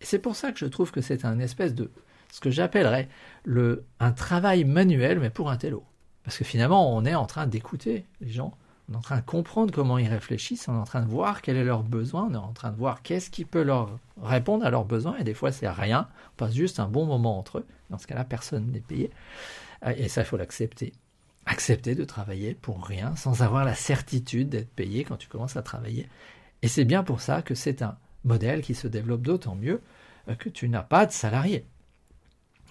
Et 0.00 0.04
c'est 0.04 0.18
pour 0.18 0.36
ça 0.36 0.52
que 0.52 0.58
je 0.58 0.66
trouve 0.66 0.90
que 0.90 1.00
c'est 1.00 1.24
un 1.24 1.38
espèce 1.38 1.74
de 1.74 1.90
ce 2.30 2.40
que 2.40 2.50
j'appellerais 2.50 3.08
le 3.44 3.84
un 4.00 4.12
travail 4.12 4.64
manuel, 4.64 5.20
mais 5.20 5.30
pour 5.30 5.50
un 5.50 5.56
télo. 5.56 5.84
Parce 6.24 6.38
que 6.38 6.44
finalement, 6.44 6.94
on 6.94 7.04
est 7.04 7.14
en 7.14 7.26
train 7.26 7.46
d'écouter 7.46 8.04
les 8.20 8.30
gens, 8.30 8.56
on 8.88 8.94
est 8.94 8.96
en 8.96 9.00
train 9.00 9.16
de 9.16 9.24
comprendre 9.24 9.72
comment 9.72 9.98
ils 9.98 10.08
réfléchissent, 10.08 10.68
on 10.68 10.74
est 10.74 10.80
en 10.80 10.84
train 10.84 11.02
de 11.02 11.08
voir 11.08 11.42
quel 11.42 11.56
est 11.56 11.64
leur 11.64 11.82
besoin, 11.82 12.28
on 12.30 12.34
est 12.34 12.36
en 12.36 12.52
train 12.52 12.70
de 12.70 12.76
voir 12.76 13.02
qu'est-ce 13.02 13.30
qui 13.30 13.44
peut 13.44 13.62
leur 13.62 13.98
répondre 14.22 14.64
à 14.64 14.70
leurs 14.70 14.84
besoins, 14.84 15.16
et 15.18 15.24
des 15.24 15.34
fois 15.34 15.52
c'est 15.52 15.68
rien, 15.68 16.08
on 16.34 16.36
passe 16.36 16.54
juste 16.54 16.80
un 16.80 16.88
bon 16.88 17.06
moment 17.06 17.38
entre 17.38 17.58
eux, 17.58 17.66
dans 17.90 17.98
ce 17.98 18.06
cas-là 18.06 18.24
personne 18.24 18.70
n'est 18.70 18.80
payé, 18.80 19.10
et 19.96 20.08
ça 20.08 20.22
il 20.22 20.24
faut 20.24 20.36
l'accepter. 20.36 20.92
Accepter 21.44 21.96
de 21.96 22.04
travailler 22.04 22.54
pour 22.54 22.86
rien 22.86 23.16
sans 23.16 23.42
avoir 23.42 23.64
la 23.64 23.74
certitude 23.74 24.48
d'être 24.48 24.70
payé 24.70 25.02
quand 25.02 25.16
tu 25.16 25.28
commences 25.28 25.56
à 25.56 25.62
travailler. 25.62 26.08
Et 26.62 26.68
c'est 26.68 26.84
bien 26.84 27.02
pour 27.02 27.20
ça 27.20 27.42
que 27.42 27.56
c'est 27.56 27.82
un 27.82 27.96
modèle 28.24 28.62
qui 28.62 28.76
se 28.76 28.86
développe 28.86 29.22
d'autant 29.22 29.56
mieux 29.56 29.80
euh, 30.28 30.36
que 30.36 30.48
tu 30.48 30.68
n'as 30.68 30.82
pas 30.82 31.06
de 31.06 31.10
salarié. 31.10 31.64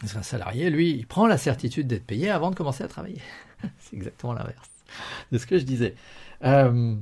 Parce 0.02 0.14
qu'un 0.14 0.24
salarié, 0.24 0.70
lui, 0.70 0.92
il 0.92 1.06
prend 1.06 1.28
la 1.28 1.38
certitude 1.38 1.88
d'être 1.88 2.06
payé 2.06 2.30
avant 2.30 2.50
de 2.50 2.56
commencer 2.56 2.84
à 2.84 2.88
travailler. 2.88 3.22
c'est 3.80 3.96
exactement 3.96 4.34
l'inverse 4.34 4.70
de 5.32 5.38
ce 5.38 5.46
que 5.46 5.58
je 5.58 5.64
disais. 5.64 5.96
Euh, 6.44 6.96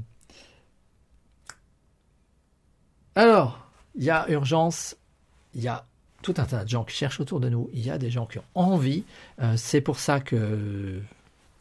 alors, 3.15 3.71
il 3.95 4.03
y 4.03 4.09
a 4.09 4.29
urgence, 4.29 4.97
il 5.55 5.61
y 5.61 5.67
a 5.67 5.85
tout 6.21 6.33
un 6.37 6.43
tas 6.43 6.63
de 6.63 6.69
gens 6.69 6.83
qui 6.83 6.95
cherchent 6.95 7.19
autour 7.19 7.39
de 7.39 7.49
nous, 7.49 7.69
il 7.73 7.85
y 7.85 7.89
a 7.89 7.97
des 7.97 8.11
gens 8.11 8.25
qui 8.25 8.39
ont 8.39 8.43
envie. 8.53 9.05
Euh, 9.41 9.55
c'est 9.55 9.81
pour 9.81 9.99
ça 9.99 10.19
que 10.19 11.01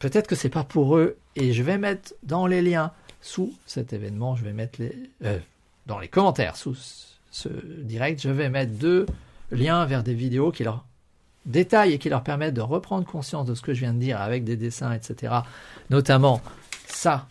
peut-être 0.00 0.26
que 0.26 0.34
c'est 0.34 0.48
pas 0.48 0.64
pour 0.64 0.96
eux 0.96 1.16
et 1.36 1.52
je 1.52 1.62
vais 1.62 1.78
mettre 1.78 2.14
dans 2.24 2.46
les 2.46 2.62
liens 2.62 2.92
sous 3.20 3.54
cet 3.66 3.92
événement, 3.92 4.36
je 4.36 4.44
vais 4.44 4.52
mettre 4.52 4.80
les 4.80 4.94
euh, 5.24 5.38
dans 5.86 5.98
les 5.98 6.08
commentaires 6.08 6.56
sous 6.56 6.76
ce 7.30 7.48
direct, 7.48 8.20
je 8.20 8.28
vais 8.28 8.50
mettre 8.50 8.72
deux 8.72 9.06
liens 9.50 9.86
vers 9.86 10.02
des 10.02 10.14
vidéos 10.14 10.52
qui 10.52 10.64
leur 10.64 10.84
détaillent 11.48 11.94
et 11.94 11.98
qui 11.98 12.08
leur 12.08 12.22
permettent 12.22 12.54
de 12.54 12.60
reprendre 12.60 13.04
conscience 13.04 13.46
de 13.46 13.54
ce 13.54 13.62
que 13.62 13.74
je 13.74 13.80
viens 13.80 13.94
de 13.94 13.98
dire 13.98 14.20
avec 14.20 14.44
des 14.44 14.56
dessins, 14.56 14.92
etc. 14.92 15.34
Notamment 15.90 16.40
ça. 16.86 17.26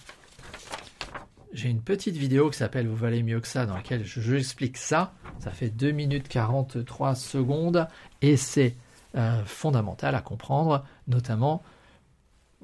J'ai 1.53 1.69
une 1.69 1.82
petite 1.82 2.17
vidéo 2.17 2.49
qui 2.49 2.58
s'appelle 2.58 2.88
Vous 2.88 2.95
valez 2.95 3.23
mieux 3.23 3.39
que 3.39 3.47
ça, 3.47 3.65
dans 3.65 3.75
laquelle 3.75 4.06
je, 4.06 4.36
explique 4.36 4.77
ça. 4.77 5.13
Ça 5.39 5.51
fait 5.51 5.69
2 5.69 5.91
minutes 5.91 6.27
43 6.27 7.15
secondes 7.15 7.88
et 8.21 8.36
c'est 8.36 8.75
euh, 9.15 9.43
fondamental 9.45 10.13
à 10.15 10.21
comprendre, 10.21 10.86
notamment 11.08 11.63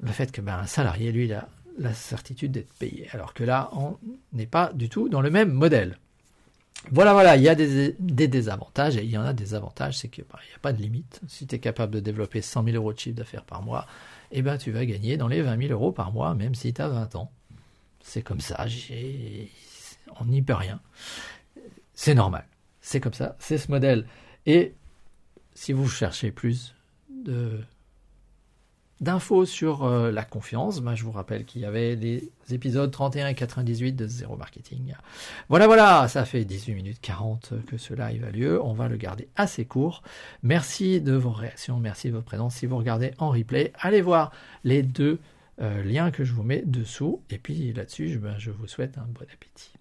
le 0.02 0.12
fait 0.12 0.30
que 0.30 0.40
ben, 0.40 0.58
un 0.58 0.66
salarié, 0.66 1.12
lui, 1.12 1.32
a 1.32 1.48
la 1.78 1.92
certitude 1.92 2.52
d'être 2.52 2.72
payé. 2.74 3.08
Alors 3.12 3.34
que 3.34 3.42
là, 3.42 3.70
on 3.72 3.96
n'est 4.32 4.46
pas 4.46 4.72
du 4.72 4.88
tout 4.88 5.08
dans 5.08 5.20
le 5.20 5.30
même 5.30 5.52
modèle. 5.52 5.98
Voilà, 6.90 7.12
voilà, 7.14 7.36
il 7.36 7.42
y 7.42 7.48
a 7.48 7.54
des, 7.54 7.94
désavantages 7.98 8.96
et 8.96 9.04
il 9.04 9.10
y 9.10 9.16
en 9.16 9.24
a 9.24 9.32
des 9.32 9.54
avantages, 9.54 9.98
c'est 9.98 10.08
qu'il 10.08 10.24
ben, 10.24 10.38
n'y 10.48 10.54
a 10.54 10.58
pas 10.58 10.72
de 10.72 10.82
limite. 10.82 11.20
Si 11.28 11.46
tu 11.46 11.54
es 11.54 11.58
capable 11.58 11.94
de 11.94 12.00
développer 12.00 12.42
100 12.42 12.64
000 12.64 12.76
euros 12.76 12.92
de 12.92 12.98
chiffre 12.98 13.16
d'affaires 13.16 13.44
par 13.44 13.62
mois, 13.62 13.86
eh 14.32 14.42
ben, 14.42 14.58
tu 14.58 14.70
vas 14.70 14.84
gagner 14.84 15.16
dans 15.16 15.28
les 15.28 15.40
20 15.40 15.68
000 15.68 15.72
euros 15.72 15.92
par 15.92 16.12
mois, 16.12 16.34
même 16.34 16.54
si 16.54 16.74
tu 16.74 16.82
as 16.82 16.88
20 16.88 17.16
ans. 17.16 17.30
C'est 18.02 18.22
comme 18.22 18.40
ça, 18.40 18.66
on 20.20 20.26
n'y 20.26 20.42
peut 20.42 20.54
rien. 20.54 20.80
C'est 21.94 22.14
normal. 22.14 22.46
C'est 22.82 23.00
comme 23.00 23.14
ça, 23.14 23.34
c'est 23.38 23.56
ce 23.56 23.70
modèle. 23.70 24.06
Et 24.44 24.74
si 25.54 25.72
vous 25.72 25.88
cherchez 25.88 26.30
plus 26.30 26.74
de 27.08 27.60
d'infos 29.00 29.44
sur 29.44 29.84
euh, 29.84 30.10
la 30.10 30.24
confiance, 30.24 30.80
ben, 30.80 30.94
je 30.94 31.04
vous 31.04 31.12
rappelle 31.12 31.44
qu'il 31.44 31.62
y 31.62 31.64
avait 31.64 31.96
les 31.96 32.30
épisodes 32.50 32.90
31 32.90 33.28
et 33.28 33.34
98 33.34 33.92
de 33.92 34.06
Zéro 34.06 34.36
Marketing. 34.36 34.94
Voilà, 35.48 35.66
voilà, 35.66 36.08
ça 36.08 36.24
fait 36.24 36.44
18 36.44 36.74
minutes 36.74 37.00
40 37.00 37.54
que 37.66 37.76
ce 37.76 37.94
live 37.94 38.24
a 38.24 38.30
lieu. 38.30 38.62
On 38.62 38.72
va 38.72 38.88
le 38.88 38.96
garder 38.96 39.28
assez 39.36 39.64
court. 39.64 40.02
Merci 40.42 41.00
de 41.00 41.12
vos 41.12 41.30
réactions, 41.30 41.78
merci 41.78 42.08
de 42.08 42.12
votre 42.12 42.26
présence. 42.26 42.56
Si 42.56 42.66
vous 42.66 42.76
regardez 42.76 43.12
en 43.18 43.30
replay, 43.30 43.72
allez 43.80 44.00
voir 44.00 44.32
les 44.62 44.82
deux 44.82 45.18
euh, 45.60 45.82
liens 45.84 46.10
que 46.10 46.24
je 46.24 46.32
vous 46.32 46.42
mets 46.42 46.62
dessous. 46.64 47.22
Et 47.30 47.38
puis 47.38 47.72
là-dessus, 47.72 48.18
ben, 48.18 48.36
je 48.38 48.50
vous 48.50 48.66
souhaite 48.66 48.98
un 48.98 49.06
bon 49.06 49.26
appétit. 49.32 49.72